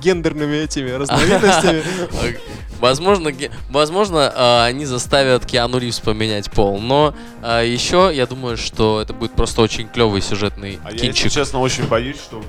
Гендерными 0.00 0.56
этими 0.56 0.90
разновидностями. 0.90 1.82
Возможно, 2.78 3.32
ге- 3.32 3.50
возможно, 3.70 4.32
а, 4.34 4.64
они 4.66 4.84
заставят 4.86 5.44
Киану 5.46 5.78
Ривз 5.78 6.00
поменять 6.00 6.50
пол, 6.50 6.80
но 6.80 7.14
а, 7.42 7.62
еще 7.62 8.10
я 8.12 8.26
думаю, 8.26 8.56
что 8.56 9.00
это 9.00 9.12
будет 9.12 9.32
просто 9.32 9.62
очень 9.62 9.88
клевый 9.88 10.22
сюжетный 10.22 10.78
А 10.84 10.88
я, 10.88 10.92
если 10.94 11.06
кинчик. 11.06 11.32
честно, 11.32 11.60
очень 11.60 11.84
боюсь, 11.86 12.16
что 12.16 12.40
в 12.40 12.44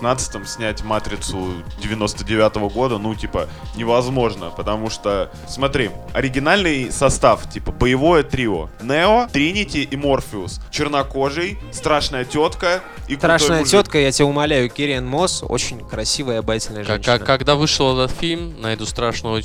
2019-м 0.00 0.46
снять 0.46 0.82
«Матрицу» 0.82 1.52
99 1.82 2.56
года, 2.72 2.98
ну, 2.98 3.14
типа, 3.14 3.48
невозможно, 3.76 4.50
потому 4.50 4.90
что, 4.90 5.30
смотри, 5.48 5.90
оригинальный 6.12 6.90
состав, 6.92 7.48
типа, 7.50 7.72
боевое 7.72 8.22
трио. 8.22 8.68
Нео, 8.82 9.28
Тринити 9.32 9.82
и 9.82 9.96
Морфеус. 9.96 10.60
Чернокожий, 10.70 11.58
страшная 11.72 12.24
тетка 12.24 12.82
и 13.08 13.16
Страшная 13.16 13.64
тетка, 13.64 13.98
я 13.98 14.10
тебя 14.12 14.26
умоляю, 14.26 14.68
Кириан 14.68 15.06
Мосс, 15.06 15.42
очень 15.42 15.78
красивая 15.80 16.36
и 16.36 16.38
обаятельная 16.38 16.84
женщина. 16.84 17.18
как- 17.18 17.26
когда 17.26 17.54
вышел 17.54 17.98
этот 17.98 18.16
фильм, 18.16 18.60
на 18.60 18.72
эту 18.72 18.86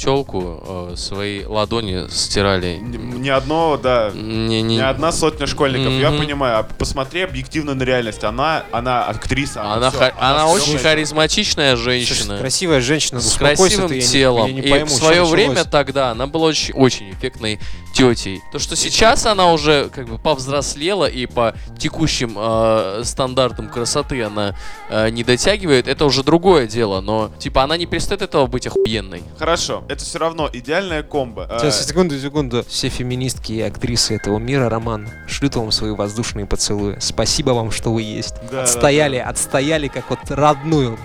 телку 0.02 0.90
э, 0.92 0.96
свои 0.98 1.46
ладони 1.46 2.08
стирали. 2.10 2.80
Ни 2.82 3.30
одно, 3.30 3.78
да, 3.82 4.12
Не, 4.14 4.62
не, 4.64 4.76
Не 4.78 4.82
одна 4.90 5.12
сотня 5.12 5.46
школьников, 5.48 5.94
я 5.94 6.10
Мгм. 6.10 6.20
понимаю. 6.20 6.58
А 6.60 6.64
посмотри 6.64 7.22
объективно 7.22 7.76
на 7.76 7.84
реальность. 7.84 8.24
Она, 8.24 8.64
она 8.72 9.06
актриса. 9.06 9.62
Она, 9.64 9.90
всё- 9.92 10.00
ха- 10.00 10.14
она 10.20 10.46
всё 10.48 10.56
очень 10.56 10.76
это. 10.76 10.84
харизматичная 10.84 11.76
Слушай, 11.76 12.04
женщина. 12.06 12.38
красивая 12.40 12.82
женщина, 12.82 13.22
с 13.22 13.36
красивым 13.36 13.90
ты, 13.90 13.96
я 13.96 14.02
не- 14.02 14.08
телом. 14.08 14.48
я 14.48 14.54
не 14.54 14.62
и 14.62 14.70
пойму, 14.70 14.86
в 14.88 14.90
что 14.90 14.98
свое 15.00 15.22
началось. 15.22 15.32
время 15.32 15.64
тогда 15.66 16.12
она 16.12 16.28
была 16.28 16.48
очень, 16.48 16.74
очень 16.74 17.12
эффектной 17.12 17.60
тетей. 17.94 18.42
То, 18.52 18.60
что 18.60 18.76
сейчас 18.76 19.26
она 19.26 19.52
уже 19.52 19.90
как 19.94 20.08
бы 20.08 20.18
повзрослела 20.18 21.06
и 21.06 21.26
по 21.26 21.54
текущим 21.78 22.36
э, 22.38 23.02
стандартам 23.04 23.70
красоты 23.70 24.24
она 24.24 24.56
э, 24.90 25.10
не 25.10 25.24
дотягивает, 25.24 25.88
это 25.88 26.06
уже 26.06 26.24
другое 26.24 26.68
дело. 26.68 27.02
Но 27.02 27.32
типа 27.40 27.64
она 27.64 27.78
не 27.78 27.86
перестает 27.86 28.22
этого 28.22 28.48
быть 28.48 28.66
охуенной. 28.68 29.24
Хорошо, 29.38 29.84
это 29.92 30.04
все 30.06 30.20
равно 30.20 30.50
идеальная 30.52 31.04
комбо. 31.04 31.48
Э, 31.50 31.60
Сейчас, 31.60 31.86
секунду, 31.88 32.18
секунду. 32.20 32.64
Все 32.68 32.90
феминистки 32.90 33.54
и 33.54 33.62
актрисы 33.62 34.16
этого 34.16 34.38
мира, 34.40 34.70
Роман, 34.70 35.10
шлют 35.28 35.56
вам 35.56 35.72
свои 35.72 35.92
воздушные 35.92 36.46
поцелуи. 36.46 36.98
Спасибо 37.00 37.52
вам, 37.52 37.72
что 37.72 37.92
вы 37.94 38.02
есть. 38.04 38.36
Да, 38.52 38.64
отстояли, 38.64 39.18
да, 39.18 39.26
отстояли 39.30 39.88
как 39.88 40.10
вот 40.10 40.20
родную. 40.30 40.98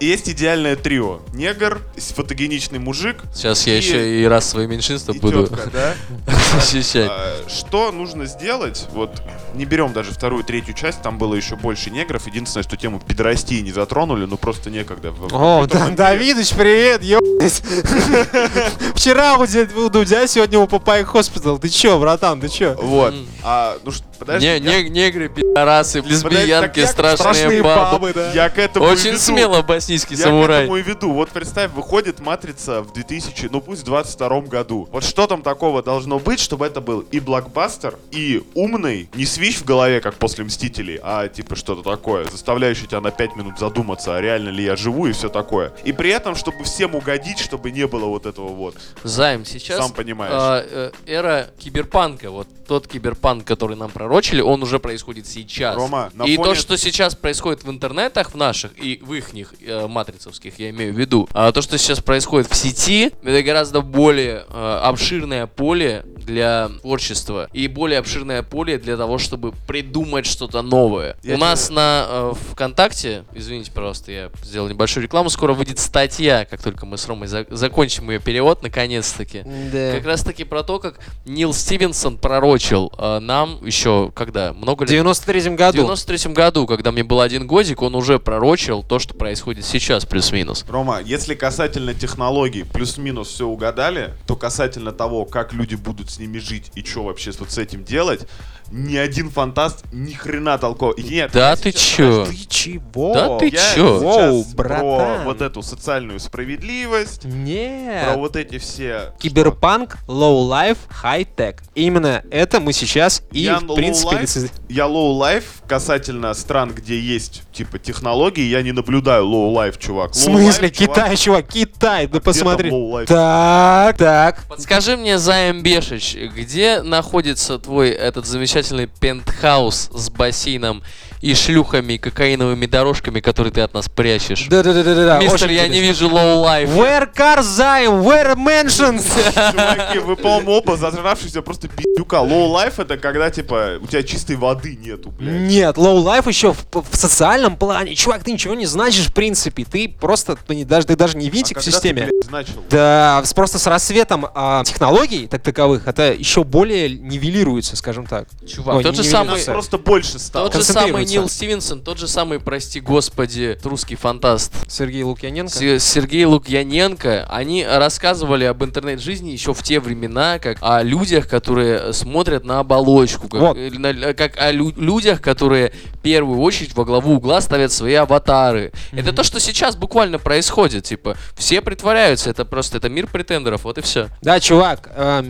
Есть 0.00 0.28
идеальное 0.28 0.76
трио. 0.76 1.20
Негр, 1.34 1.80
фотогеничный 1.96 2.78
мужик 2.78 3.18
Сейчас 3.34 3.66
я 3.66 3.74
И- 3.74 3.76
еще 3.76 4.20
и 4.22 4.24
раз 4.26 4.48
свои 4.48 4.66
меньшинства 4.66 5.12
и 5.12 5.18
буду 5.18 5.46
тетка, 5.46 5.70
да? 5.70 5.94
защищать. 6.58 7.10
А, 7.10 7.36
Что 7.48 7.92
нужно 7.92 8.26
сделать? 8.26 8.86
Вот 8.92 9.10
не 9.54 9.64
берем 9.64 9.92
даже 9.92 10.12
вторую, 10.12 10.44
третью 10.44 10.74
часть, 10.74 11.02
там 11.02 11.18
было 11.18 11.34
еще 11.34 11.56
больше 11.56 11.90
негров. 11.90 12.26
Единственное, 12.26 12.62
что 12.64 12.76
тему 12.76 13.00
пидорастии 13.00 13.60
не 13.60 13.72
затронули, 13.72 14.24
ну 14.26 14.36
просто 14.36 14.70
некогда. 14.70 15.12
О. 15.32 15.66
Давидыч, 15.66 16.52
привет, 16.54 17.02
ёбать. 17.02 17.62
Вчера 18.94 19.36
у 19.36 19.44
Дя- 19.44 19.68
у 19.76 19.88
Дудя, 19.88 20.26
сегодня 20.26 20.58
у 20.58 20.66
Papaya 20.66 21.04
Hospital. 21.04 21.58
Ты 21.58 21.68
чё, 21.68 21.98
братан, 21.98 22.40
ты 22.40 22.48
чё? 22.48 22.74
Вот. 22.80 23.14
А, 23.42 23.76
ну 23.84 23.90
ш- 23.90 24.02
подожди. 24.18 24.46
Не, 24.46 24.58
я- 24.58 24.82
не, 24.82 24.88
негры, 24.90 25.28
пидорасы, 25.28 26.00
лесбиянки, 26.00 26.84
страшные 26.84 27.62
бабы. 27.62 28.12
да. 28.14 28.32
Я 28.32 28.48
к 28.50 28.58
этому 28.58 28.86
Очень 28.86 29.18
смело 29.18 29.62
боснийский 29.62 30.16
Я 30.16 30.22
к 30.24 30.26
самурай. 30.26 30.62
этому 30.64 30.76
и 30.76 30.82
веду. 30.82 31.12
Вот 31.12 31.30
представь, 31.30 31.70
выходит 31.72 32.20
Матрица 32.20 32.82
в 32.82 32.92
2000, 32.92 33.48
ну 33.50 33.60
пусть 33.60 33.82
в 33.82 33.84
22 33.86 34.40
году. 34.42 34.88
Вот 34.92 35.04
что 35.04 35.26
там 35.26 35.42
такого 35.42 35.82
должно 35.82 36.18
быть, 36.18 36.39
чтобы 36.40 36.66
это 36.66 36.80
был 36.80 37.00
и 37.00 37.20
блокбастер, 37.20 37.98
и 38.10 38.42
умный, 38.54 39.08
не 39.14 39.26
свищ 39.26 39.56
в 39.58 39.64
голове, 39.64 40.00
как 40.00 40.14
после 40.14 40.44
Мстителей, 40.44 40.98
а 41.02 41.28
типа 41.28 41.56
что-то 41.56 41.82
такое, 41.82 42.24
заставляющий 42.24 42.86
тебя 42.86 43.00
на 43.00 43.10
5 43.10 43.36
минут 43.36 43.58
задуматься, 43.58 44.16
а 44.16 44.20
реально 44.20 44.50
ли 44.50 44.64
я 44.64 44.76
живу 44.76 45.06
и 45.06 45.12
все 45.12 45.28
такое. 45.28 45.72
И 45.84 45.92
при 45.92 46.10
этом, 46.10 46.34
чтобы 46.34 46.64
всем 46.64 46.94
угодить, 46.94 47.38
чтобы 47.38 47.70
не 47.70 47.86
было 47.86 48.06
вот 48.06 48.26
этого 48.26 48.48
вот. 48.48 48.76
Займ, 49.04 49.44
сейчас 49.44 49.78
Сам 49.78 49.92
понимаешь. 49.92 50.32
а, 50.34 50.64
э, 50.66 50.90
эра 51.06 51.50
киберпанка, 51.58 52.30
вот 52.30 52.48
тот 52.66 52.86
киберпанк, 52.86 53.44
который 53.44 53.76
нам 53.76 53.90
пророчили, 53.90 54.40
он 54.40 54.62
уже 54.62 54.78
происходит 54.78 55.26
сейчас. 55.26 55.74
Рома, 55.74 56.10
на 56.14 56.22
и 56.24 56.36
фоне- 56.36 56.50
то, 56.50 56.54
что 56.54 56.76
сейчас 56.76 57.16
происходит 57.16 57.64
в 57.64 57.70
интернетах, 57.70 58.32
в 58.32 58.36
наших 58.36 58.72
и 58.78 59.00
в 59.02 59.12
ихних 59.12 59.54
э, 59.60 59.88
матрицевских, 59.88 60.58
я 60.58 60.70
имею 60.70 60.94
в 60.94 60.98
виду, 60.98 61.28
а 61.32 61.50
то, 61.52 61.62
что 61.62 61.76
сейчас 61.78 62.00
происходит 62.00 62.48
в 62.50 62.54
сети, 62.54 63.10
это 63.22 63.42
гораздо 63.42 63.80
более 63.80 64.44
э, 64.48 64.80
обширное 64.84 65.46
поле 65.46 66.04
для 66.20 66.70
творчества 66.82 67.48
и 67.52 67.66
более 67.68 67.98
обширное 67.98 68.42
поле 68.42 68.78
для 68.78 68.96
того, 68.96 69.18
чтобы 69.18 69.52
придумать 69.66 70.26
что-то 70.26 70.62
новое. 70.62 71.16
Я 71.22 71.34
У 71.34 71.38
нас 71.38 71.70
на 71.70 72.06
э, 72.08 72.32
ВКонтакте, 72.52 73.24
извините, 73.34 73.70
пожалуйста, 73.72 74.12
я 74.12 74.30
сделал 74.42 74.68
небольшую 74.68 75.04
рекламу, 75.04 75.30
скоро 75.30 75.52
выйдет 75.54 75.78
статья, 75.78 76.44
как 76.44 76.62
только 76.62 76.86
мы 76.86 76.98
с 76.98 77.06
Ромой 77.06 77.26
за- 77.28 77.46
закончим 77.50 78.10
ее 78.10 78.20
перевод, 78.20 78.62
наконец-таки. 78.62 79.42
Да. 79.72 79.92
Как 79.92 80.04
раз 80.06 80.22
таки 80.22 80.44
про 80.44 80.62
то, 80.62 80.78
как 80.78 81.00
Нил 81.26 81.52
Стивенсон 81.52 82.18
пророчил 82.18 82.92
э, 82.98 83.18
нам 83.20 83.64
еще 83.64 84.12
когда? 84.14 84.52
Много 84.52 84.84
В 84.84 84.90
лет? 84.90 85.04
93-м 85.04 85.54
В 85.54 85.58
году. 85.58 85.78
93 85.78 86.32
году, 86.32 86.66
когда 86.66 86.92
мне 86.92 87.02
был 87.02 87.20
один 87.20 87.46
годик, 87.46 87.82
он 87.82 87.94
уже 87.94 88.18
пророчил 88.18 88.82
то, 88.82 88.98
что 88.98 89.14
происходит 89.14 89.64
сейчас, 89.64 90.04
плюс-минус. 90.04 90.64
Рома, 90.68 91.00
если 91.04 91.34
касательно 91.34 91.94
технологий 91.94 92.64
плюс-минус 92.64 93.28
все 93.28 93.46
угадали, 93.46 94.14
то 94.26 94.36
касательно 94.36 94.92
того, 94.92 95.24
как 95.24 95.52
люди 95.52 95.74
будут 95.74 96.09
с 96.10 96.18
ними 96.18 96.38
жить 96.38 96.70
и 96.74 96.84
что 96.84 97.04
вообще 97.04 97.30
вот 97.38 97.50
с 97.50 97.58
этим 97.58 97.84
делать, 97.84 98.26
ни 98.72 98.96
один 98.96 99.30
фантаст 99.30 99.84
ни 99.92 100.12
хрена 100.12 100.56
толково. 100.58 100.94
Нет, 100.96 101.30
Да 101.32 101.56
ты 101.56 101.72
чё? 101.72 102.24
Ты 102.26 102.36
чего? 102.48 103.14
Да 103.14 103.38
ты 103.38 103.48
Я 103.48 103.74
чё? 103.74 103.98
Воу, 103.98 104.44
про 104.56 104.68
братан. 104.68 105.24
вот 105.24 105.40
эту 105.42 105.62
социальную 105.62 106.20
справедливость, 106.20 107.22
про 107.22 107.28
Нет. 107.28 108.16
вот 108.16 108.36
эти 108.36 108.58
все... 108.58 109.12
Киберпанк, 109.18 109.96
low 110.06 110.48
life, 110.48 110.78
high 111.02 111.26
tech. 111.36 111.56
Именно 111.74 112.22
это 112.30 112.60
мы 112.60 112.72
сейчас 112.72 113.22
и, 113.32 113.40
Я 113.40 113.58
в 113.58 113.74
принципе, 113.74 114.16
low 114.16 114.22
life, 114.22 114.50
я 114.68 114.84
low 114.84 115.18
life 115.18 115.44
касательно 115.66 116.32
стран, 116.34 116.72
где 116.72 116.98
есть 116.98 117.42
типа 117.52 117.78
технологии, 117.78 118.44
я 118.44 118.62
не 118.62 118.72
наблюдаю 118.72 119.24
low 119.24 119.52
life, 119.52 119.78
чувак. 119.78 120.12
В 120.12 120.16
Low 120.16 120.24
смысле? 120.26 120.68
life, 120.68 120.72
чувак, 120.72 120.94
Китай, 120.96 121.16
чувак, 121.16 121.46
Китай, 121.48 122.06
да 122.06 122.12
там 122.14 122.22
посмотри. 122.22 122.70
Так, 123.06 123.96
так. 123.96 124.44
Подскажи 124.48 124.96
мне, 124.96 125.18
Заем 125.18 125.62
Бешич, 126.00 126.16
где 126.34 126.82
находится 126.82 127.58
твой 127.58 127.90
этот 127.90 128.24
замечательный 128.24 128.86
пентхаус 128.86 129.90
с 129.92 130.08
бассейном 130.08 130.82
и 131.20 131.34
шлюхами, 131.34 131.94
и 131.94 131.98
кокаиновыми 131.98 132.66
дорожками, 132.66 133.20
которые 133.20 133.52
ты 133.52 133.60
от 133.60 133.74
нас 133.74 133.88
прячешь? 133.88 134.46
Да-да-да-да. 134.48 135.18
Мистер, 135.18 135.34
очень 135.34 135.54
я 135.54 135.68
не 135.68 135.78
интересно. 135.78 136.04
вижу 136.04 136.08
low 136.08 136.44
life. 136.44 136.74
Where 136.74 137.12
car 137.14 137.40
Zime? 137.40 138.02
Where 138.02 138.36
mentions? 138.36 139.04
Чуваки, 139.52 139.98
вы, 139.98 140.16
по-моему, 140.16 140.52
оба 140.52 140.76
зажравшиеся 140.76 141.42
просто 141.42 141.68
пиздюка. 141.68 142.16
Low 142.16 142.50
life 142.50 142.74
это 142.78 142.96
когда, 142.96 143.30
типа, 143.30 143.78
у 143.80 143.86
тебя 143.86 144.02
чистой 144.02 144.36
воды 144.36 144.76
нету, 144.76 145.10
блядь. 145.10 145.42
Нет, 145.42 145.76
low 145.76 146.02
life 146.02 146.26
еще 146.26 146.54
в, 146.54 146.64
в 146.72 146.96
социальном 146.96 147.56
плане. 147.56 147.94
Чувак, 147.94 148.24
ты 148.24 148.32
ничего 148.32 148.54
не 148.54 148.66
значишь, 148.66 149.08
в 149.08 149.12
принципе. 149.12 149.64
Ты 149.64 149.88
просто, 149.88 150.36
ты, 150.36 150.54
не, 150.54 150.64
даже, 150.64 150.86
ты 150.86 150.96
даже 150.96 151.18
не 151.18 151.28
А 151.28 151.30
винтик 151.30 151.58
в 151.58 151.60
когда 151.60 151.70
системе. 151.70 152.06
Ты, 152.06 152.12
блядь, 152.12 152.30
начал? 152.30 152.64
Да, 152.70 153.22
просто 153.34 153.58
с 153.58 153.66
рассветом 153.66 154.26
а, 154.34 154.64
технологий, 154.64 155.26
так 155.26 155.42
таковых, 155.42 155.86
это 155.90 156.12
еще 156.12 156.44
более 156.44 156.88
нивелируется, 156.90 157.76
скажем 157.76 158.06
так. 158.06 158.26
Чувак, 158.48 158.76
Ой, 158.76 158.82
тот 158.82 158.96
же 158.96 159.04
самый... 159.04 159.40
Просто 159.44 159.78
больше 159.78 160.18
стало. 160.18 160.48
Тот 160.50 160.62
же 160.62 160.64
самый. 160.72 161.04
Нил 161.04 161.28
Стивенсон, 161.28 161.82
тот 161.82 161.98
же 161.98 162.08
самый, 162.08 162.40
прости 162.40 162.80
господи, 162.80 163.58
русский 163.64 163.96
фантаст 163.96 164.52
Сергей 164.70 165.02
Лукьяненко. 165.02 165.52
Се- 165.52 165.78
Сергей 165.80 166.24
Лукьяненко, 166.24 167.26
они 167.30 167.64
рассказывали 167.66 168.44
об 168.44 168.62
интернет-жизни 168.64 169.30
еще 169.30 169.54
в 169.54 169.62
те 169.62 169.80
времена, 169.80 170.38
как 170.38 170.58
о 170.60 170.82
людях, 170.82 171.28
которые 171.28 171.92
смотрят 171.92 172.44
на 172.44 172.60
оболочку, 172.60 173.28
как, 173.28 173.40
Вот. 173.40 173.56
э, 173.56 173.70
на- 173.70 174.14
как 174.14 174.36
о 174.40 174.50
лю- 174.52 174.74
людях, 174.76 175.20
которые 175.20 175.72
в 175.94 175.98
первую 175.98 176.40
очередь 176.40 176.74
во 176.74 176.84
главу 176.84 177.14
угла 177.14 177.40
ставят 177.40 177.72
свои 177.72 177.94
аватары. 177.94 178.72
Это 178.92 179.12
то, 179.12 179.22
что 179.22 179.40
сейчас 179.40 179.76
буквально 179.76 180.18
происходит, 180.18 180.84
типа, 180.84 181.16
все 181.36 181.60
притворяются, 181.60 182.30
это 182.30 182.44
просто, 182.44 182.78
это 182.78 182.88
мир 182.88 183.06
претендеров, 183.06 183.64
вот 183.64 183.78
и 183.78 183.80
все. 183.82 184.08
Да, 184.22 184.40
чувак, 184.40 184.90
э, 184.94 185.22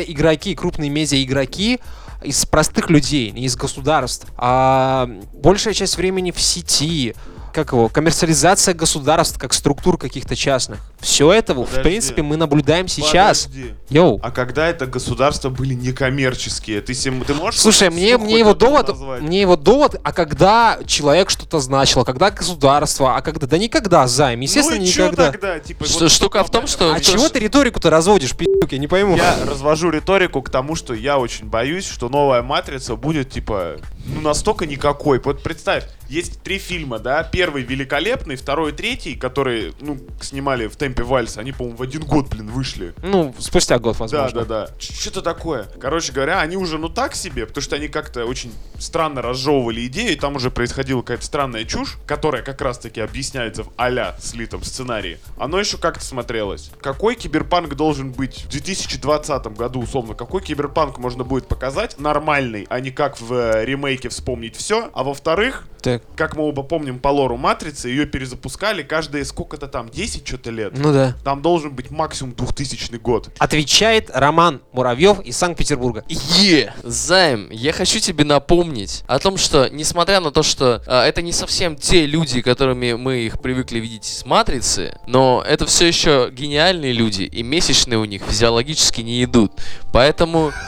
медиа-игроки, 0.00 0.54
крупные 0.54 0.90
медиа-игроки 0.90 1.80
из 2.22 2.44
простых 2.46 2.90
людей, 2.90 3.30
не 3.30 3.44
из 3.44 3.56
государств, 3.56 4.26
а 4.36 5.08
большая 5.32 5.74
часть 5.74 5.96
времени 5.96 6.30
в 6.30 6.40
сети, 6.40 7.14
как 7.52 7.72
его, 7.72 7.88
коммерциализация 7.88 8.74
государств, 8.74 9.38
как 9.38 9.52
структур 9.52 9.98
каких-то 9.98 10.36
частных. 10.36 10.78
Все 11.00 11.32
это, 11.32 11.54
в 11.54 11.64
Подожди. 11.64 11.82
принципе, 11.82 12.22
мы 12.22 12.36
наблюдаем 12.36 12.88
сейчас. 12.88 13.44
Подожди. 13.46 13.74
Йоу. 13.88 14.20
А 14.22 14.30
когда 14.30 14.66
это 14.68 14.86
государства 14.86 15.48
были 15.48 15.74
некоммерческие, 15.74 16.80
ты, 16.80 16.94
сем- 16.94 17.24
ты 17.24 17.34
можешь... 17.34 17.60
Слушай, 17.60 17.90
мне, 17.90 18.18
мне 18.18 18.38
его 18.38 18.54
довод, 18.54 18.88
назвать? 18.88 19.22
мне 19.22 19.40
его 19.40 19.56
довод, 19.56 19.96
а 20.02 20.12
когда 20.12 20.78
человек 20.86 21.30
что-то 21.30 21.60
значил, 21.60 22.00
а 22.02 22.04
когда 22.04 22.30
государство, 22.30 23.16
а 23.16 23.22
когда, 23.22 23.46
да 23.46 23.58
никогда 23.58 24.06
займ, 24.06 24.40
естественно, 24.40 24.78
ну 24.78 24.84
и 24.84 24.88
никогда. 24.88 25.30
тогда? 25.32 25.58
Типа, 25.58 25.84
Что- 25.86 26.00
вот 26.00 26.10
штука 26.12 26.44
в 26.44 26.50
том, 26.50 26.66
что- 26.66 26.92
А 26.92 26.98
то, 26.98 27.04
чего 27.04 27.24
что- 27.24 27.30
ты 27.34 27.38
риторику-то 27.40 27.90
разводишь, 27.90 28.36
пи***к, 28.36 28.72
я 28.72 28.78
не 28.78 28.86
пойму. 28.88 29.16
Я 29.16 29.36
развожу 29.46 29.90
риторику 29.90 30.42
к 30.42 30.50
тому, 30.50 30.74
что 30.74 30.94
я 30.94 31.18
очень 31.18 31.46
боюсь, 31.46 31.86
что 31.86 32.08
новая 32.08 32.42
матрица 32.42 32.96
будет, 32.96 33.30
типа, 33.30 33.76
ну, 34.06 34.20
настолько 34.20 34.66
никакой. 34.66 35.20
Вот 35.20 35.42
представь, 35.42 35.86
есть 36.08 36.42
три 36.42 36.58
фильма, 36.58 36.98
да? 36.98 37.22
Первый 37.22 37.62
великолепный, 37.62 38.36
второй 38.36 38.72
третий, 38.72 39.14
которые, 39.14 39.72
ну, 39.80 39.98
снимали 40.20 40.66
в 40.66 40.76
темпе 40.76 41.02
вальса, 41.02 41.40
они, 41.40 41.52
по-моему, 41.52 41.76
в 41.76 41.82
один 41.82 42.02
год, 42.04 42.28
блин, 42.28 42.48
вышли. 42.48 42.94
Ну, 43.02 43.34
спустя 43.38 43.78
год, 43.78 43.96
Да, 43.98 44.04
возможно. 44.04 44.44
да, 44.44 44.66
да. 44.66 44.74
Что-то 44.78 45.22
такое. 45.22 45.66
Короче 45.80 46.12
говоря, 46.12 46.40
они 46.40 46.56
уже, 46.56 46.78
ну, 46.78 46.88
так 46.88 47.14
себе, 47.14 47.46
потому 47.46 47.62
что 47.62 47.76
они 47.76 47.88
как-то 47.88 48.24
очень 48.24 48.52
странно 48.78 49.22
разжевывали 49.22 49.86
идею, 49.86 50.12
и 50.12 50.16
там 50.16 50.36
уже 50.36 50.50
происходила 50.50 51.00
какая-то 51.02 51.24
странная 51.24 51.64
чушь, 51.64 51.96
которая 52.06 52.42
как 52.42 52.60
раз-таки 52.60 53.00
объясняется 53.00 53.64
в 53.64 53.70
а-ля 53.76 54.16
слитом 54.20 54.64
сценарии. 54.64 55.18
Оно 55.38 55.60
еще 55.60 55.76
как-то 55.78 56.04
смотрелось. 56.04 56.70
Какой 56.80 57.14
киберпанк 57.14 57.74
должен 57.74 58.12
быть 58.12 58.44
в 58.44 58.48
2020 58.48 59.46
году, 59.56 59.80
условно? 59.80 60.14
Какой 60.14 60.42
киберпанк 60.42 60.98
можно 60.98 61.24
будет 61.24 61.46
показать 61.46 61.98
нормальный, 61.98 62.66
а 62.70 62.80
не 62.80 62.90
как 62.90 63.20
в 63.20 63.32
э, 63.32 63.64
ремейке 63.90 64.08
вспомнить 64.08 64.56
все? 64.56 64.90
А 64.94 65.02
во-вторых, 65.02 65.66
Так. 65.82 66.02
как 66.16 66.36
мы 66.36 66.44
оба 66.44 66.62
помним 66.62 67.00
по 67.00 67.08
лору 67.08 67.36
Матрицы, 67.36 67.88
ее 67.88 68.06
перезапускали 68.06 68.82
каждые 68.82 69.24
сколько-то 69.24 69.66
там, 69.66 69.88
10 69.88 70.26
что-то 70.26 70.50
лет. 70.50 70.72
Ну 70.76 70.92
да. 70.92 71.16
Там 71.24 71.42
должен 71.42 71.72
быть 71.72 71.90
максимум 71.90 72.34
2000 72.34 72.96
год. 72.96 73.30
Отвечает 73.38 74.10
Роман 74.12 74.60
Муравьев 74.72 75.20
из 75.20 75.36
Санкт-Петербурга. 75.36 76.04
Е! 76.08 76.72
Займ, 76.84 77.50
я 77.50 77.72
хочу 77.72 77.98
тебе 77.98 78.24
напомнить 78.24 79.02
о 79.08 79.18
том, 79.18 79.36
что, 79.36 79.68
несмотря 79.68 80.20
на 80.20 80.30
то, 80.30 80.42
что 80.42 80.82
а, 80.86 81.04
это 81.04 81.22
не 81.22 81.32
совсем 81.32 81.74
те 81.76 82.06
люди, 82.06 82.42
которыми 82.42 82.92
мы 82.92 83.18
их 83.20 83.40
привыкли 83.40 83.80
видеть 83.80 84.04
с 84.04 84.24
Матрицы, 84.24 84.96
но 85.06 85.42
это 85.46 85.66
все 85.66 85.86
еще 85.88 86.30
гениальные 86.32 86.92
люди, 86.92 87.22
и 87.22 87.42
месячные 87.42 87.98
у 87.98 88.04
них 88.04 88.22
физиологически 88.22 89.00
не 89.00 89.24
идут. 89.24 89.52
Поэтому... 89.92 90.52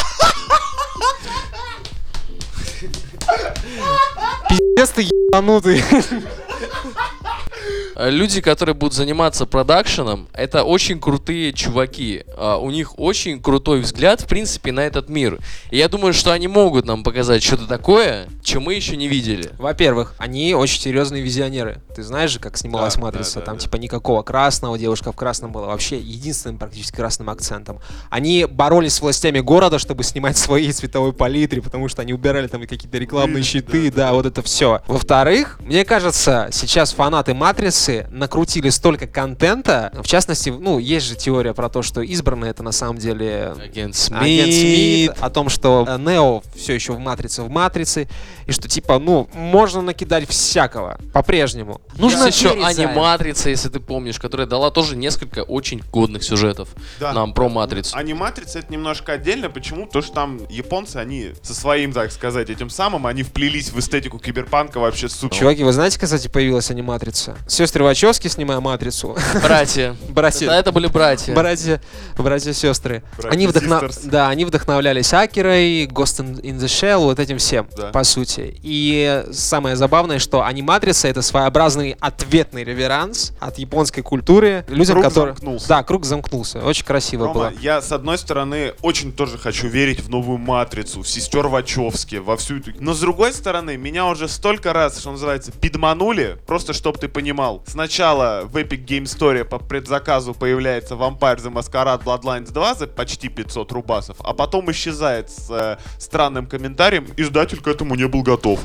Пиздец 4.50 4.90
ты 4.90 5.02
ебанутый. 5.02 5.80
А, 8.00 8.08
Люди, 8.08 8.40
которые 8.40 8.74
будут 8.74 8.94
заниматься 8.94 9.44
продакшеном, 9.44 10.28
это 10.32 10.64
очень 10.64 10.98
крутые 10.98 11.52
чуваки. 11.52 12.24
А, 12.36 12.56
У 12.56 12.70
них 12.70 12.98
очень 12.98 13.40
крутой 13.42 13.80
взгляд, 13.80 14.22
в 14.22 14.26
принципе, 14.26 14.72
на 14.72 14.80
этот 14.80 15.10
мир. 15.10 15.38
И 15.70 15.76
я 15.76 15.88
думаю, 15.88 16.14
что 16.14 16.32
они 16.32 16.48
могут 16.48 16.86
нам 16.86 17.02
показать 17.04 17.42
что-то 17.42 17.66
такое, 17.66 18.28
чем 18.42 18.62
мы 18.62 18.74
еще 18.74 18.96
не 18.96 19.06
видели. 19.06 19.50
Во-первых, 19.58 20.14
они 20.16 20.54
очень 20.54 20.80
серьезные 20.80 21.22
визионеры. 21.22 21.82
Ты 21.94 22.02
знаешь 22.02 22.30
же, 22.30 22.38
как 22.38 22.56
снималась 22.56 22.94
Да, 22.94 23.02
матрица? 23.02 23.34
да, 23.34 23.40
да, 23.40 23.46
Там 23.46 23.56
да. 23.56 23.60
типа 23.64 23.76
никакого 23.76 24.22
красного, 24.22 24.78
девушка 24.78 25.12
в 25.12 25.16
красном 25.16 25.52
была 25.52 25.66
вообще 25.66 25.98
единственным 25.98 26.56
практически 26.58 26.96
красным 26.96 27.28
акцентом. 27.28 27.80
Они 28.08 28.46
боролись 28.46 28.94
с 28.94 29.02
властями 29.02 29.40
города, 29.40 29.78
чтобы 29.78 30.04
снимать 30.04 30.38
свои 30.38 30.72
цветовой 30.72 31.12
палитре, 31.12 31.60
потому 31.60 31.88
что 31.88 32.00
они 32.00 32.14
убирали 32.14 32.46
там 32.46 32.66
какие-то 32.66 32.96
рекламные 32.96 33.42
щиты, 33.42 33.90
да, 33.90 33.96
да, 33.96 34.06
да, 34.08 34.12
вот 34.14 34.24
это 34.24 34.40
все. 34.42 34.80
Во-вторых, 34.86 35.58
мне 35.60 35.84
кажется, 35.84 36.48
сейчас 36.50 36.92
фанаты 36.94 37.34
матрицы 37.34 37.89
накрутили 38.10 38.68
столько 38.70 39.06
контента. 39.06 39.92
В 40.02 40.06
частности, 40.06 40.50
ну, 40.50 40.78
есть 40.78 41.06
же 41.06 41.16
теория 41.16 41.54
про 41.54 41.68
то, 41.68 41.82
что 41.82 42.00
избранные 42.00 42.50
это 42.50 42.62
на 42.62 42.72
самом 42.72 42.98
деле 42.98 43.54
Агент 43.62 43.94
Смит. 43.94 44.20
Агент 44.22 44.52
Смит, 44.52 45.12
о 45.20 45.30
том, 45.30 45.48
что 45.48 45.84
э, 45.88 45.98
Нео 45.98 46.42
все 46.56 46.74
еще 46.74 46.92
в 46.92 46.98
Матрице 46.98 47.42
в 47.42 47.50
Матрице, 47.50 48.08
и 48.46 48.52
что 48.52 48.68
типа, 48.68 48.98
ну, 48.98 49.28
можно 49.34 49.82
накидать 49.82 50.28
всякого 50.28 50.98
по-прежнему. 51.12 51.80
Нужно 51.96 52.24
Нужно 52.24 52.26
еще 52.28 52.64
аниматрица, 52.64 53.50
если 53.50 53.68
ты 53.68 53.80
помнишь, 53.80 54.18
которая 54.18 54.46
дала 54.46 54.70
тоже 54.70 54.96
несколько 54.96 55.40
очень 55.42 55.80
годных 55.92 56.22
сюжетов 56.24 56.68
Да. 56.98 57.12
нам 57.12 57.32
про 57.32 57.48
матрицу. 57.48 57.96
Аниматрица 57.96 58.58
это 58.58 58.72
немножко 58.72 59.12
отдельно. 59.12 59.50
Почему? 59.50 59.86
Потому 59.86 60.02
что 60.02 60.14
там 60.14 60.40
японцы, 60.48 60.96
они 60.96 61.32
со 61.42 61.54
своим, 61.54 61.92
так 61.92 62.12
сказать, 62.12 62.50
этим 62.50 62.70
самым, 62.70 63.06
они 63.06 63.22
вплелись 63.22 63.70
в 63.70 63.78
эстетику 63.78 64.18
киберпанка 64.18 64.78
вообще 64.78 65.08
супер. 65.08 65.36
Чуваки, 65.36 65.64
вы 65.64 65.72
знаете, 65.72 65.98
кстати, 65.98 66.28
появилась 66.28 66.70
аниматрица? 66.70 67.36
Сестры 67.70 67.84
Вачовски, 67.84 68.26
снимая 68.26 68.58
матрицу. 68.58 69.16
Братья. 69.44 69.94
Братья. 70.08 70.48
Да, 70.48 70.58
это 70.58 70.72
были 70.72 70.88
братья. 70.88 71.32
Братья, 71.36 71.80
братья, 72.18 72.52
сестры. 72.52 73.04
Братья, 73.16 73.30
Они, 73.30 73.46
вдохна- 73.46 73.80
sisters. 73.80 74.08
да, 74.08 74.28
они 74.28 74.44
вдохновлялись 74.44 75.14
Акерой, 75.14 75.84
Ghost 75.86 76.18
in 76.42 76.58
the 76.58 76.64
Shell, 76.64 76.98
вот 77.04 77.20
этим 77.20 77.38
всем, 77.38 77.68
Да. 77.76 77.90
по 77.90 78.02
сути. 78.02 78.58
И 78.64 79.22
самое 79.32 79.76
забавное, 79.76 80.18
что 80.18 80.42
аниматрица 80.44 81.06
это 81.06 81.22
своеобразный 81.22 81.96
ответный 82.00 82.64
реверанс 82.64 83.34
от 83.38 83.58
японской 83.58 84.02
культуры 84.02 84.64
людям, 84.66 84.94
Круг 84.96 85.04
которые... 85.04 85.34
замкнулся. 85.36 85.68
Да, 85.68 85.82
круг 85.84 86.04
замкнулся. 86.04 86.58
Очень 86.64 86.84
красиво 86.86 87.26
Рома, 87.28 87.34
было. 87.34 87.52
я 87.60 87.80
с 87.80 87.92
одной 87.92 88.18
стороны 88.18 88.72
очень 88.82 89.12
тоже 89.12 89.38
хочу 89.38 89.68
верить 89.68 90.00
в 90.00 90.10
новую 90.10 90.38
матрицу, 90.38 91.02
в 91.02 91.08
сестер 91.08 91.46
Вачовски, 91.46 92.16
во 92.16 92.36
всю 92.36 92.56
эту. 92.58 92.72
Но 92.80 92.94
с 92.94 92.98
другой 92.98 93.32
стороны, 93.32 93.76
меня 93.76 94.06
уже 94.06 94.26
столько 94.26 94.72
раз, 94.72 94.98
что 94.98 95.12
называется, 95.12 95.52
пидманули, 95.52 96.36
просто 96.48 96.72
чтоб 96.72 96.98
ты 96.98 97.06
понимал. 97.06 97.59
Сказал, 97.60 97.64
сначала 97.66 98.42
в 98.44 98.56
Epic 98.56 98.84
Game 98.84 99.04
Store 99.04 99.44
по 99.44 99.58
предзаказу 99.58 100.34
появляется 100.34 100.94
Vampire 100.94 101.36
the 101.36 101.52
Masquerade 101.52 102.02
Bloodlines 102.02 102.52
2 102.52 102.74
за 102.74 102.86
почти 102.86 103.28
500 103.28 103.72
рубасов, 103.72 104.16
а 104.20 104.34
потом 104.34 104.70
исчезает 104.70 105.30
с 105.30 105.50
э, 105.50 105.76
странным 105.98 106.46
комментарием, 106.46 107.06
издатель 107.16 107.60
к 107.60 107.68
этому 107.68 107.94
не 107.94 108.06
был 108.06 108.22
готов. 108.22 108.60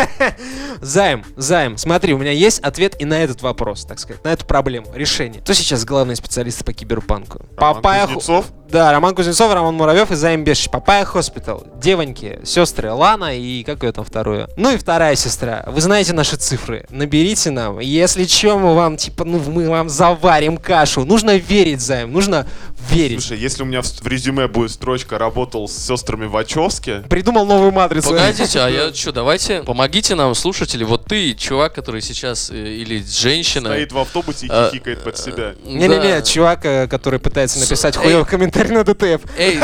Займ, 0.80 1.24
Займ, 1.36 1.76
смотри, 1.76 2.14
у 2.14 2.18
меня 2.18 2.32
есть 2.32 2.60
ответ 2.60 2.96
и 3.00 3.04
на 3.04 3.22
этот 3.22 3.42
вопрос, 3.42 3.84
так 3.84 3.98
сказать, 3.98 4.24
на 4.24 4.28
эту 4.32 4.44
проблему, 4.46 4.88
решение. 4.94 5.40
Кто 5.40 5.52
сейчас 5.52 5.84
главный 5.84 6.16
специалист 6.16 6.64
по 6.64 6.72
киберпанку? 6.72 7.40
Роман 7.56 7.74
Папая 7.76 8.06
Кузнецов? 8.06 8.46
Да, 8.70 8.90
Роман 8.90 9.14
Кузнецов, 9.14 9.52
Роман 9.52 9.74
Муравьев 9.74 10.10
и 10.10 10.16
Займ 10.16 10.42
Бешич. 10.42 10.68
Папая 10.70 11.04
Hospital. 11.04 11.64
Девоньки, 11.80 12.40
сестры 12.44 12.90
Лана 12.92 13.36
и 13.36 13.62
как 13.62 13.84
ее 13.84 13.92
там 13.92 14.04
вторую? 14.04 14.48
Ну 14.56 14.72
и 14.72 14.76
вторая 14.76 15.14
сестра. 15.14 15.62
Вы 15.66 15.80
знаете 15.80 16.12
наши 16.12 16.36
цифры. 16.36 16.84
Наберите 16.90 17.50
нам. 17.50 17.78
Если 17.78 18.24
что, 18.24 18.58
мы 18.58 18.74
вам, 18.74 18.96
типа, 18.96 19.24
ну 19.24 19.38
мы 19.38 19.68
вам 19.68 19.88
заварим 19.88 20.56
кашу. 20.56 21.04
Нужно 21.04 21.36
верить, 21.36 21.80
Займ, 21.80 22.12
нужно 22.12 22.46
верить. 22.90 23.22
Слушай, 23.22 23.38
если 23.38 23.62
у 23.62 23.66
меня 23.66 23.82
в, 23.82 23.86
в 23.86 24.06
резюме 24.06 24.48
будет 24.48 24.72
строчка 24.72 25.18
«работал 25.18 25.68
с 25.68 25.76
сестрами 25.76 26.26
Вачовски», 26.26 27.04
Придумал 27.08 27.46
новую 27.46 27.72
матрицу. 27.72 28.10
Погодите, 28.10 28.58
а 28.60 28.68
я 28.68 28.92
что, 28.94 29.12
давайте, 29.12 29.62
помогите 29.62 30.14
нам, 30.14 30.34
слушатели. 30.34 30.82
Вот 30.84 31.06
ты, 31.06 31.34
чувак, 31.34 31.74
который 31.74 32.02
сейчас, 32.02 32.50
э, 32.50 32.54
или 32.56 33.02
женщина. 33.02 33.70
стоит 33.70 33.92
в 33.92 33.98
автобусе 33.98 34.46
и 34.46 34.50
э, 34.52 34.70
хихикает 34.70 35.02
под 35.02 35.18
себя. 35.18 35.54
Не-не-не, 35.64 36.16
да. 36.16 36.22
чувак, 36.22 36.64
э, 36.64 36.88
который 36.88 37.20
пытается 37.20 37.58
написать 37.60 37.94
С- 37.94 37.98
хуёвый 37.98 38.22
эй. 38.22 38.24
Комментарий 38.56 38.74
на 38.74 38.84
ДТФ. 38.84 39.22
Эй, 39.38 39.58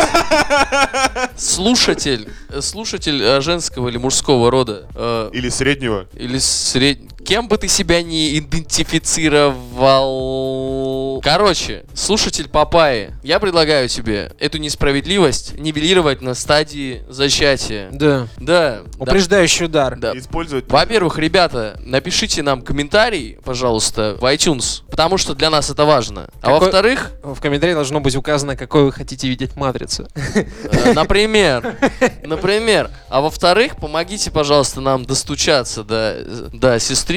слушатель, 1.37 2.29
э, 2.49 2.61
слушатель 2.61 3.23
э, 3.23 3.41
женского 3.41 3.89
или 3.89 3.97
мужского 3.99 4.51
рода, 4.51 4.87
э, 4.95 5.31
Или 5.33 5.49
среднего. 5.49 6.07
или 6.15 6.39
сред... 6.39 6.99
Кем 7.25 7.49
бы 7.49 7.57
ты 7.57 7.69
себя 7.69 8.03
не 8.03 8.37
идентифицировал... 8.39 11.21
Короче, 11.23 11.85
слушатель 11.95 12.49
Папайи, 12.49 13.13
я 13.23 13.39
предлагаю 13.39 13.89
тебе 13.89 14.33
эту 14.41 14.59
несправедливость 14.59 15.57
нивелировать 15.59 16.21
на 16.21 16.35
стадии 16.35 17.05
зачатия. 17.09 17.89
Да. 17.93 18.27
Да. 18.39 18.83
да, 18.83 18.85
Упреждающий 18.99 19.67
удар. 19.67 19.97
да. 19.97 20.19
Использовать... 20.19 20.69
Во-первых, 20.71 21.19
ребята, 21.19 21.79
напишите 21.85 22.43
нам 22.43 22.63
комментарий, 22.63 23.39
пожалуйста, 23.45 24.17
в 24.21 24.25
iTunes, 24.25 24.83
потому 24.91 25.17
что 25.17 25.35
для 25.35 25.49
нас 25.51 25.71
это 25.71 25.85
важно. 25.85 26.29
А 26.41 26.47
Какой- 26.47 26.59
во-вторых, 26.61 27.13
В 27.23 27.41
комментарии 27.41 27.75
должно 27.75 28.01
быть 28.01 28.17
указано, 28.17 28.57
какой 28.57 28.83
вы 28.85 28.91
хотите 28.93 29.29
видеть 29.29 29.55
матрицу. 29.55 30.09
Э, 30.35 30.93
Например, 30.93 31.77
например. 32.25 32.91
А 33.09 33.21
во-вторых, 33.21 33.77
помогите, 33.77 34.31
пожалуйста, 34.33 34.81
нам 34.81 35.05
достучаться 35.05 35.85
до, 35.85 36.49
до 36.53 36.81
сестричек 36.81 37.12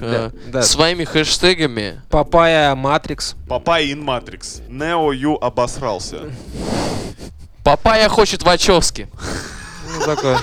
э, 0.00 0.30
Да, 0.44 0.50
да. 0.52 0.62
своими 0.62 1.04
хэштегами. 1.04 2.00
Папая 2.10 2.74
Матрикс. 2.74 3.34
Папай 3.48 3.90
in 3.90 4.02
Matrix. 4.04 4.62
Нео 4.68 5.12
Ю 5.12 5.34
обосрался. 5.40 6.30
Папая 7.64 8.08
хочет 8.08 8.42
Вачовски. 8.42 9.08
Ну, 9.98 10.04
такое. 10.04 10.38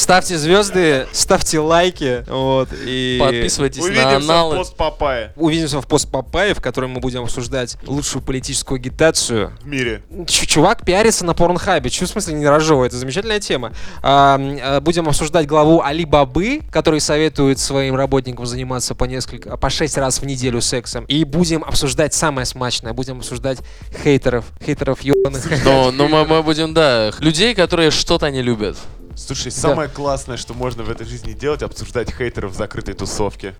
Ставьте 0.00 0.38
звезды, 0.38 1.06
ставьте 1.12 1.58
лайки, 1.60 2.24
вот, 2.26 2.70
и... 2.84 3.18
Подписывайтесь 3.20 3.82
на 3.82 3.84
Увидимся 3.84 4.18
в 4.18 4.30
аналы. 4.30 4.56
пост 4.56 4.74
Папая 4.74 5.32
Увидимся 5.36 5.80
в 5.82 5.86
пост 5.86 6.10
Папая, 6.10 6.54
в 6.54 6.62
котором 6.62 6.92
мы 6.92 7.00
будем 7.00 7.22
обсуждать 7.24 7.76
лучшую 7.86 8.22
политическую 8.22 8.76
агитацию. 8.76 9.52
в 9.60 9.66
мире. 9.66 10.02
Ч- 10.26 10.46
чувак 10.46 10.86
пиарится 10.86 11.26
на 11.26 11.34
порнхабе. 11.34 11.90
Чего 11.90 12.06
в 12.06 12.10
смысле 12.10 12.32
не 12.34 12.46
рожевой? 12.48 12.86
Это 12.88 12.96
замечательная 12.96 13.40
тема. 13.40 13.72
А, 14.02 14.36
м, 14.38 14.58
а, 14.62 14.80
будем 14.80 15.06
обсуждать 15.06 15.46
главу 15.46 15.82
Али 15.82 16.06
Бабы, 16.06 16.60
который 16.72 17.00
советует 17.00 17.58
своим 17.58 17.94
работникам 17.94 18.46
заниматься 18.46 18.94
по 18.94 19.04
несколько, 19.04 19.58
по 19.58 19.68
шесть 19.68 19.98
раз 19.98 20.20
в 20.22 20.24
неделю 20.24 20.62
сексом. 20.62 21.04
И 21.04 21.24
будем 21.24 21.62
обсуждать 21.62 22.14
самое 22.14 22.46
смачное. 22.46 22.94
Будем 22.94 23.18
обсуждать 23.18 23.58
хейтеров. 24.02 24.46
Хейтеров 24.64 25.02
ебаных. 25.02 25.44
Но, 25.62 25.90
но 25.92 26.08
мы, 26.08 26.24
мы 26.24 26.42
будем, 26.42 26.72
да, 26.72 27.10
людей, 27.18 27.54
которые 27.54 27.90
что-то 27.90 28.30
не 28.30 28.40
любят. 28.40 28.78
Слушай, 29.20 29.52
самое 29.52 29.88
классное, 29.88 30.36
что 30.36 30.54
можно 30.54 30.82
в 30.82 30.90
этой 30.90 31.06
жизни 31.06 31.32
делать, 31.32 31.62
обсуждать 31.62 32.10
хейтеров 32.10 32.52
в 32.52 32.56
закрытой 32.56 32.94
тусовке. 32.94 33.54